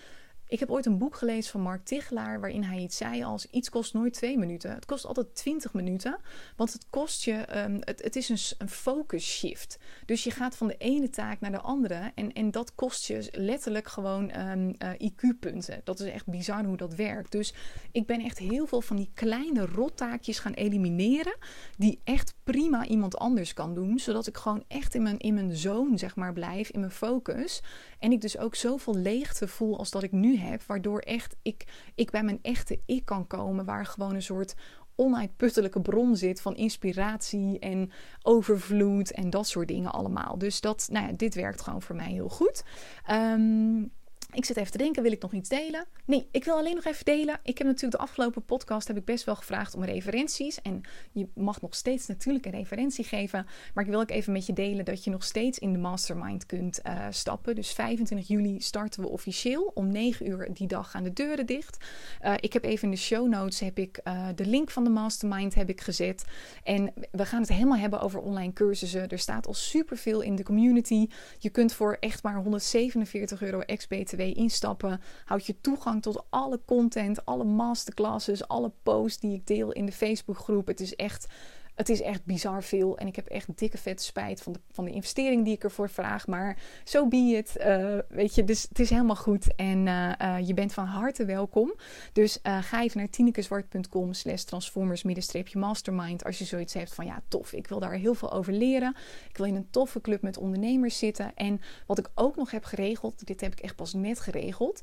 Ik 0.53 0.59
heb 0.59 0.71
ooit 0.71 0.85
een 0.85 0.97
boek 0.97 1.15
gelezen 1.15 1.51
van 1.51 1.61
Mark 1.61 1.85
Tichelaar 1.85 2.39
waarin 2.39 2.63
hij 2.63 2.77
iets 2.77 2.97
zei 2.97 3.23
als 3.23 3.49
iets 3.49 3.69
kost 3.69 3.93
nooit 3.93 4.13
twee 4.13 4.37
minuten. 4.37 4.73
Het 4.73 4.85
kost 4.85 5.05
altijd 5.05 5.35
twintig 5.35 5.73
minuten, 5.73 6.19
want 6.55 6.73
het 6.73 6.85
kost 6.89 7.23
je, 7.23 7.57
um, 7.57 7.77
het, 7.79 8.03
het 8.03 8.15
is 8.15 8.29
een, 8.29 8.37
een 8.57 8.69
focus 8.69 9.25
shift. 9.25 9.79
Dus 10.05 10.23
je 10.23 10.31
gaat 10.31 10.57
van 10.57 10.67
de 10.67 10.77
ene 10.77 11.09
taak 11.09 11.39
naar 11.39 11.51
de 11.51 11.61
andere 11.61 12.11
en, 12.15 12.33
en 12.33 12.51
dat 12.51 12.75
kost 12.75 13.07
je 13.07 13.29
letterlijk 13.31 13.87
gewoon 13.87 14.39
um, 14.39 14.75
uh, 14.99 15.11
IQ-punten. 15.11 15.81
Dat 15.83 15.99
is 15.99 16.09
echt 16.09 16.27
bizar 16.27 16.65
hoe 16.65 16.77
dat 16.77 16.95
werkt. 16.95 17.31
Dus 17.31 17.53
ik 17.91 18.05
ben 18.05 18.21
echt 18.21 18.37
heel 18.37 18.65
veel 18.65 18.81
van 18.81 18.95
die 18.95 19.11
kleine 19.13 19.65
rottaakjes 19.65 20.39
gaan 20.39 20.53
elimineren 20.53 21.35
die 21.77 21.99
echt 22.03 22.35
prima 22.43 22.85
iemand 22.85 23.17
anders 23.17 23.53
kan 23.53 23.73
doen, 23.73 23.99
zodat 23.99 24.27
ik 24.27 24.37
gewoon 24.37 24.63
echt 24.67 24.95
in 24.95 25.01
mijn, 25.03 25.19
in 25.19 25.33
mijn 25.33 25.55
zone 25.55 25.97
zeg 25.97 26.15
maar 26.15 26.33
blijf, 26.33 26.69
in 26.69 26.79
mijn 26.79 26.91
focus. 26.91 27.61
En 27.99 28.11
ik 28.11 28.21
dus 28.21 28.37
ook 28.37 28.55
zoveel 28.55 28.95
leegte 28.95 29.47
voel 29.47 29.77
als 29.77 29.91
dat 29.91 30.03
ik 30.03 30.11
nu 30.11 30.37
heb. 30.37 30.41
Waardoor 30.67 30.99
echt 30.99 31.35
ik, 31.41 31.65
ik 31.95 32.11
bij 32.11 32.23
mijn 32.23 32.39
echte 32.41 32.79
ik 32.85 33.05
kan 33.05 33.27
komen. 33.27 33.65
Waar 33.65 33.85
gewoon 33.85 34.15
een 34.15 34.21
soort 34.21 34.55
onuitputtelijke 34.95 35.81
bron 35.81 36.15
zit 36.15 36.41
van 36.41 36.55
inspiratie 36.55 37.59
en 37.59 37.91
overvloed 38.21 39.11
en 39.11 39.29
dat 39.29 39.47
soort 39.47 39.67
dingen 39.67 39.91
allemaal. 39.91 40.37
Dus 40.37 40.61
dat, 40.61 40.87
nou 40.91 41.07
ja, 41.07 41.13
dit 41.13 41.35
werkt 41.35 41.61
gewoon 41.61 41.81
voor 41.81 41.95
mij 41.95 42.11
heel 42.11 42.29
goed. 42.29 42.63
Um, 43.11 43.91
Ik 44.33 44.45
zit 44.45 44.57
even 44.57 44.71
te 44.71 44.77
denken, 44.77 45.03
wil 45.03 45.11
ik 45.11 45.21
nog 45.21 45.33
iets 45.33 45.49
delen? 45.49 45.85
Nee, 46.05 46.27
ik 46.31 46.43
wil 46.43 46.55
alleen 46.55 46.75
nog 46.75 46.85
even 46.85 47.05
delen. 47.05 47.39
Ik 47.43 47.57
heb 47.57 47.67
natuurlijk 47.67 47.97
de 47.97 48.07
afgelopen 48.07 48.45
podcast 48.45 48.87
heb 48.87 48.97
ik 48.97 49.05
best 49.05 49.23
wel 49.23 49.35
gevraagd 49.35 49.75
om 49.75 49.83
referenties. 49.83 50.61
En 50.61 50.81
je 51.11 51.27
mag 51.35 51.61
nog 51.61 51.75
steeds 51.75 52.07
natuurlijk 52.07 52.45
een 52.45 52.51
referentie 52.51 53.03
geven. 53.03 53.45
Maar 53.73 53.83
ik 53.83 53.89
wil 53.89 53.99
ook 53.99 54.09
even 54.09 54.33
met 54.33 54.45
je 54.45 54.53
delen 54.53 54.85
dat 54.85 55.03
je 55.03 55.09
nog 55.09 55.23
steeds 55.23 55.59
in 55.59 55.73
de 55.73 55.79
mastermind 55.79 56.45
kunt 56.45 56.79
uh, 56.87 57.05
stappen. 57.09 57.55
Dus 57.55 57.71
25 57.71 58.27
juli 58.27 58.61
starten 58.61 59.01
we 59.01 59.09
officieel. 59.09 59.71
Om 59.73 59.91
9 59.91 60.29
uur 60.29 60.49
die 60.53 60.67
dag 60.67 60.91
gaan 60.91 61.03
de 61.03 61.13
deuren 61.13 61.45
dicht. 61.45 61.85
Uh, 62.21 62.33
ik 62.39 62.53
heb 62.53 62.63
even 62.63 62.83
in 62.83 62.91
de 62.91 62.97
show 62.97 63.27
notes 63.27 63.59
heb 63.59 63.77
ik, 63.77 63.99
uh, 64.03 64.27
de 64.35 64.45
link 64.45 64.71
van 64.71 64.83
de 64.83 64.89
mastermind 64.89 65.55
heb 65.55 65.69
ik 65.69 65.81
gezet. 65.81 66.25
En 66.63 66.93
we 67.11 67.25
gaan 67.25 67.41
het 67.41 67.49
helemaal 67.49 67.77
hebben 67.77 68.01
over 68.01 68.19
online 68.19 68.53
cursussen. 68.53 69.09
Er 69.09 69.19
staat 69.19 69.47
al 69.47 69.53
superveel 69.53 70.21
in 70.21 70.35
de 70.35 70.43
community. 70.43 71.07
Je 71.39 71.49
kunt 71.49 71.73
voor 71.73 71.97
echt 71.99 72.23
maar 72.23 72.35
147 72.35 73.41
euro 73.41 73.59
ex-BTW 73.59 74.21
instappen. 74.31 75.01
Houd 75.25 75.45
je 75.45 75.61
toegang 75.61 76.01
tot 76.01 76.23
alle 76.29 76.59
content, 76.65 77.25
alle 77.25 77.43
masterclasses, 77.43 78.47
alle 78.47 78.71
posts 78.83 79.19
die 79.19 79.33
ik 79.33 79.47
deel 79.47 79.71
in 79.71 79.85
de 79.85 79.91
Facebookgroep. 79.91 80.67
Het 80.67 80.79
is 80.79 80.95
echt 80.95 81.27
het 81.75 81.89
is 81.89 82.01
echt 82.01 82.25
bizar 82.25 82.63
veel. 82.63 82.97
En 82.97 83.07
ik 83.07 83.15
heb 83.15 83.27
echt 83.27 83.57
dikke 83.57 83.77
vette 83.77 84.03
spijt 84.03 84.41
van 84.41 84.53
de, 84.53 84.59
van 84.71 84.85
de 84.85 84.91
investering 84.91 85.43
die 85.45 85.53
ik 85.53 85.63
ervoor 85.63 85.89
vraag. 85.89 86.27
Maar 86.27 86.57
zo 86.83 86.99
so 86.99 87.07
be 87.07 87.17
it. 87.17 87.55
Uh, 87.57 87.97
weet 88.09 88.35
je, 88.35 88.43
dus 88.43 88.63
het 88.69 88.79
is 88.79 88.89
helemaal 88.89 89.15
goed. 89.15 89.55
En 89.55 89.85
uh, 89.85 90.11
uh, 90.21 90.47
je 90.47 90.53
bent 90.53 90.73
van 90.73 90.85
harte 90.85 91.25
welkom. 91.25 91.73
Dus 92.13 92.39
ga 92.43 92.81
even 92.81 92.97
naar 92.97 93.09
tinekeswart.com 93.09 94.13
slash 94.13 94.43
transformers-mastermind. 94.43 96.23
Als 96.23 96.37
je 96.37 96.45
zoiets 96.45 96.73
hebt 96.73 96.93
van 96.93 97.05
ja, 97.05 97.21
tof. 97.27 97.53
Ik 97.53 97.67
wil 97.67 97.79
daar 97.79 97.93
heel 97.93 98.13
veel 98.13 98.31
over 98.31 98.53
leren. 98.53 98.95
Ik 99.29 99.37
wil 99.37 99.45
in 99.45 99.55
een 99.55 99.69
toffe 99.69 100.01
club 100.01 100.21
met 100.21 100.37
ondernemers 100.37 100.97
zitten. 100.97 101.31
En 101.35 101.61
wat 101.87 101.97
ik 101.97 102.09
ook 102.15 102.35
nog 102.35 102.51
heb 102.51 102.63
geregeld. 102.63 103.27
Dit 103.27 103.41
heb 103.41 103.51
ik 103.51 103.59
echt 103.59 103.75
pas 103.75 103.93
net 103.93 104.19
geregeld. 104.19 104.81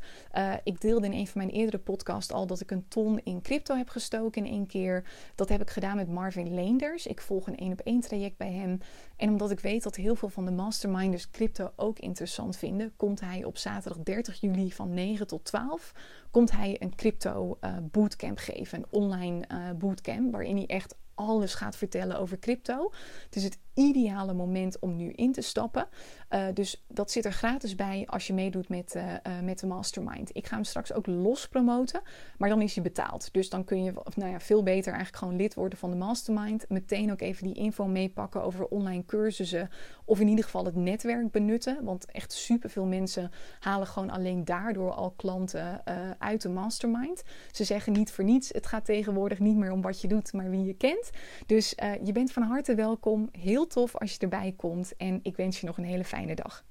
ik 0.64 0.81
deelde 0.81 1.07
in 1.07 1.12
een 1.12 1.26
van 1.26 1.40
mijn 1.40 1.55
eerdere 1.55 1.79
podcasts 1.79 2.33
al 2.33 2.46
dat 2.46 2.61
ik 2.61 2.70
een 2.70 2.88
ton 2.88 3.20
in 3.24 3.42
crypto 3.42 3.76
heb 3.76 3.88
gestoken 3.88 4.44
in 4.44 4.53
één 4.53 4.66
keer. 4.66 5.05
Dat 5.35 5.48
heb 5.48 5.61
ik 5.61 5.70
gedaan 5.70 5.96
met 5.96 6.09
Marvin 6.09 6.55
Lane. 6.55 6.79
Ik 6.80 7.20
volg 7.20 7.46
een 7.46 7.56
één 7.56 7.72
op 7.72 7.80
één 7.80 8.00
traject 8.00 8.36
bij 8.36 8.52
hem. 8.52 8.80
En 9.16 9.28
omdat 9.28 9.50
ik 9.50 9.60
weet 9.60 9.82
dat 9.82 9.96
heel 9.96 10.14
veel 10.14 10.28
van 10.28 10.44
de 10.44 10.50
masterminders 10.50 11.30
crypto 11.30 11.72
ook 11.76 11.98
interessant 11.98 12.56
vinden, 12.56 12.92
komt 12.96 13.20
hij 13.20 13.44
op 13.44 13.56
zaterdag 13.56 14.02
30 14.02 14.40
juli 14.40 14.72
van 14.72 14.94
9 14.94 15.26
tot 15.26 15.44
12 15.44 15.92
komt 16.30 16.52
hij 16.52 16.76
een 16.78 16.94
crypto 16.94 17.58
uh, 17.60 17.76
bootcamp 17.82 18.38
geven, 18.38 18.78
een 18.78 18.86
online 18.90 19.44
uh, 19.52 19.70
bootcamp 19.78 20.32
waarin 20.32 20.56
hij 20.56 20.66
echt 20.66 20.94
alles 21.14 21.54
gaat 21.54 21.76
vertellen 21.76 22.18
over 22.18 22.38
crypto. 22.38 22.92
Het 23.24 23.36
is 23.36 23.44
het 23.44 23.58
ideale 23.80 24.32
moment 24.32 24.78
om 24.78 24.96
nu 24.96 25.12
in 25.12 25.32
te 25.32 25.40
stappen. 25.40 25.88
Uh, 26.30 26.46
dus 26.54 26.84
dat 26.88 27.10
zit 27.10 27.24
er 27.24 27.32
gratis 27.32 27.74
bij 27.74 28.06
als 28.06 28.26
je 28.26 28.32
meedoet 28.32 28.68
met, 28.68 28.94
uh, 28.94 29.02
uh, 29.02 29.40
met 29.42 29.58
de 29.58 29.66
mastermind. 29.66 30.30
Ik 30.32 30.46
ga 30.46 30.54
hem 30.54 30.64
straks 30.64 30.92
ook 30.92 31.06
los 31.06 31.48
promoten, 31.48 32.00
maar 32.38 32.48
dan 32.48 32.62
is 32.62 32.74
hij 32.74 32.82
betaald. 32.82 33.32
Dus 33.32 33.48
dan 33.48 33.64
kun 33.64 33.84
je 33.84 33.92
nou 34.14 34.30
ja, 34.30 34.40
veel 34.40 34.62
beter 34.62 34.92
eigenlijk 34.92 35.16
gewoon 35.16 35.36
lid 35.36 35.54
worden 35.54 35.78
van 35.78 35.90
de 35.90 35.96
mastermind. 35.96 36.68
Meteen 36.68 37.12
ook 37.12 37.20
even 37.20 37.46
die 37.46 37.54
info 37.54 37.86
meepakken 37.86 38.42
over 38.42 38.66
online 38.66 39.04
cursussen. 39.04 39.70
Of 40.04 40.20
in 40.20 40.28
ieder 40.28 40.44
geval 40.44 40.64
het 40.64 40.76
netwerk 40.76 41.30
benutten. 41.30 41.84
Want 41.84 42.04
echt 42.04 42.32
superveel 42.32 42.84
mensen 42.84 43.30
halen 43.60 43.86
gewoon 43.86 44.10
alleen 44.10 44.44
daardoor 44.44 44.92
al 44.92 45.10
klanten 45.10 45.82
uit 46.18 46.42
de 46.42 46.48
mastermind. 46.48 47.22
Ze 47.50 47.64
zeggen 47.64 47.92
niet 47.92 48.12
voor 48.12 48.24
niets. 48.24 48.48
Het 48.48 48.66
gaat 48.66 48.84
tegenwoordig 48.84 49.38
niet 49.38 49.56
meer 49.56 49.72
om 49.72 49.82
wat 49.82 50.00
je 50.00 50.08
doet, 50.08 50.32
maar 50.32 50.50
wie 50.50 50.64
je 50.64 50.74
kent. 50.74 51.10
Dus 51.46 51.74
je 52.02 52.12
bent 52.12 52.32
van 52.32 52.42
harte 52.42 52.74
welkom. 52.74 53.28
Heel 53.32 53.66
tof 53.70 53.96
als 53.96 54.12
je 54.12 54.18
erbij 54.18 54.52
komt. 54.56 54.96
En 54.96 55.20
ik 55.22 55.37
wens 55.37 55.61
je 55.61 55.66
nog 55.66 55.78
een 55.78 55.85
hele 55.85 56.04
fijne 56.04 56.35
dag. 56.35 56.64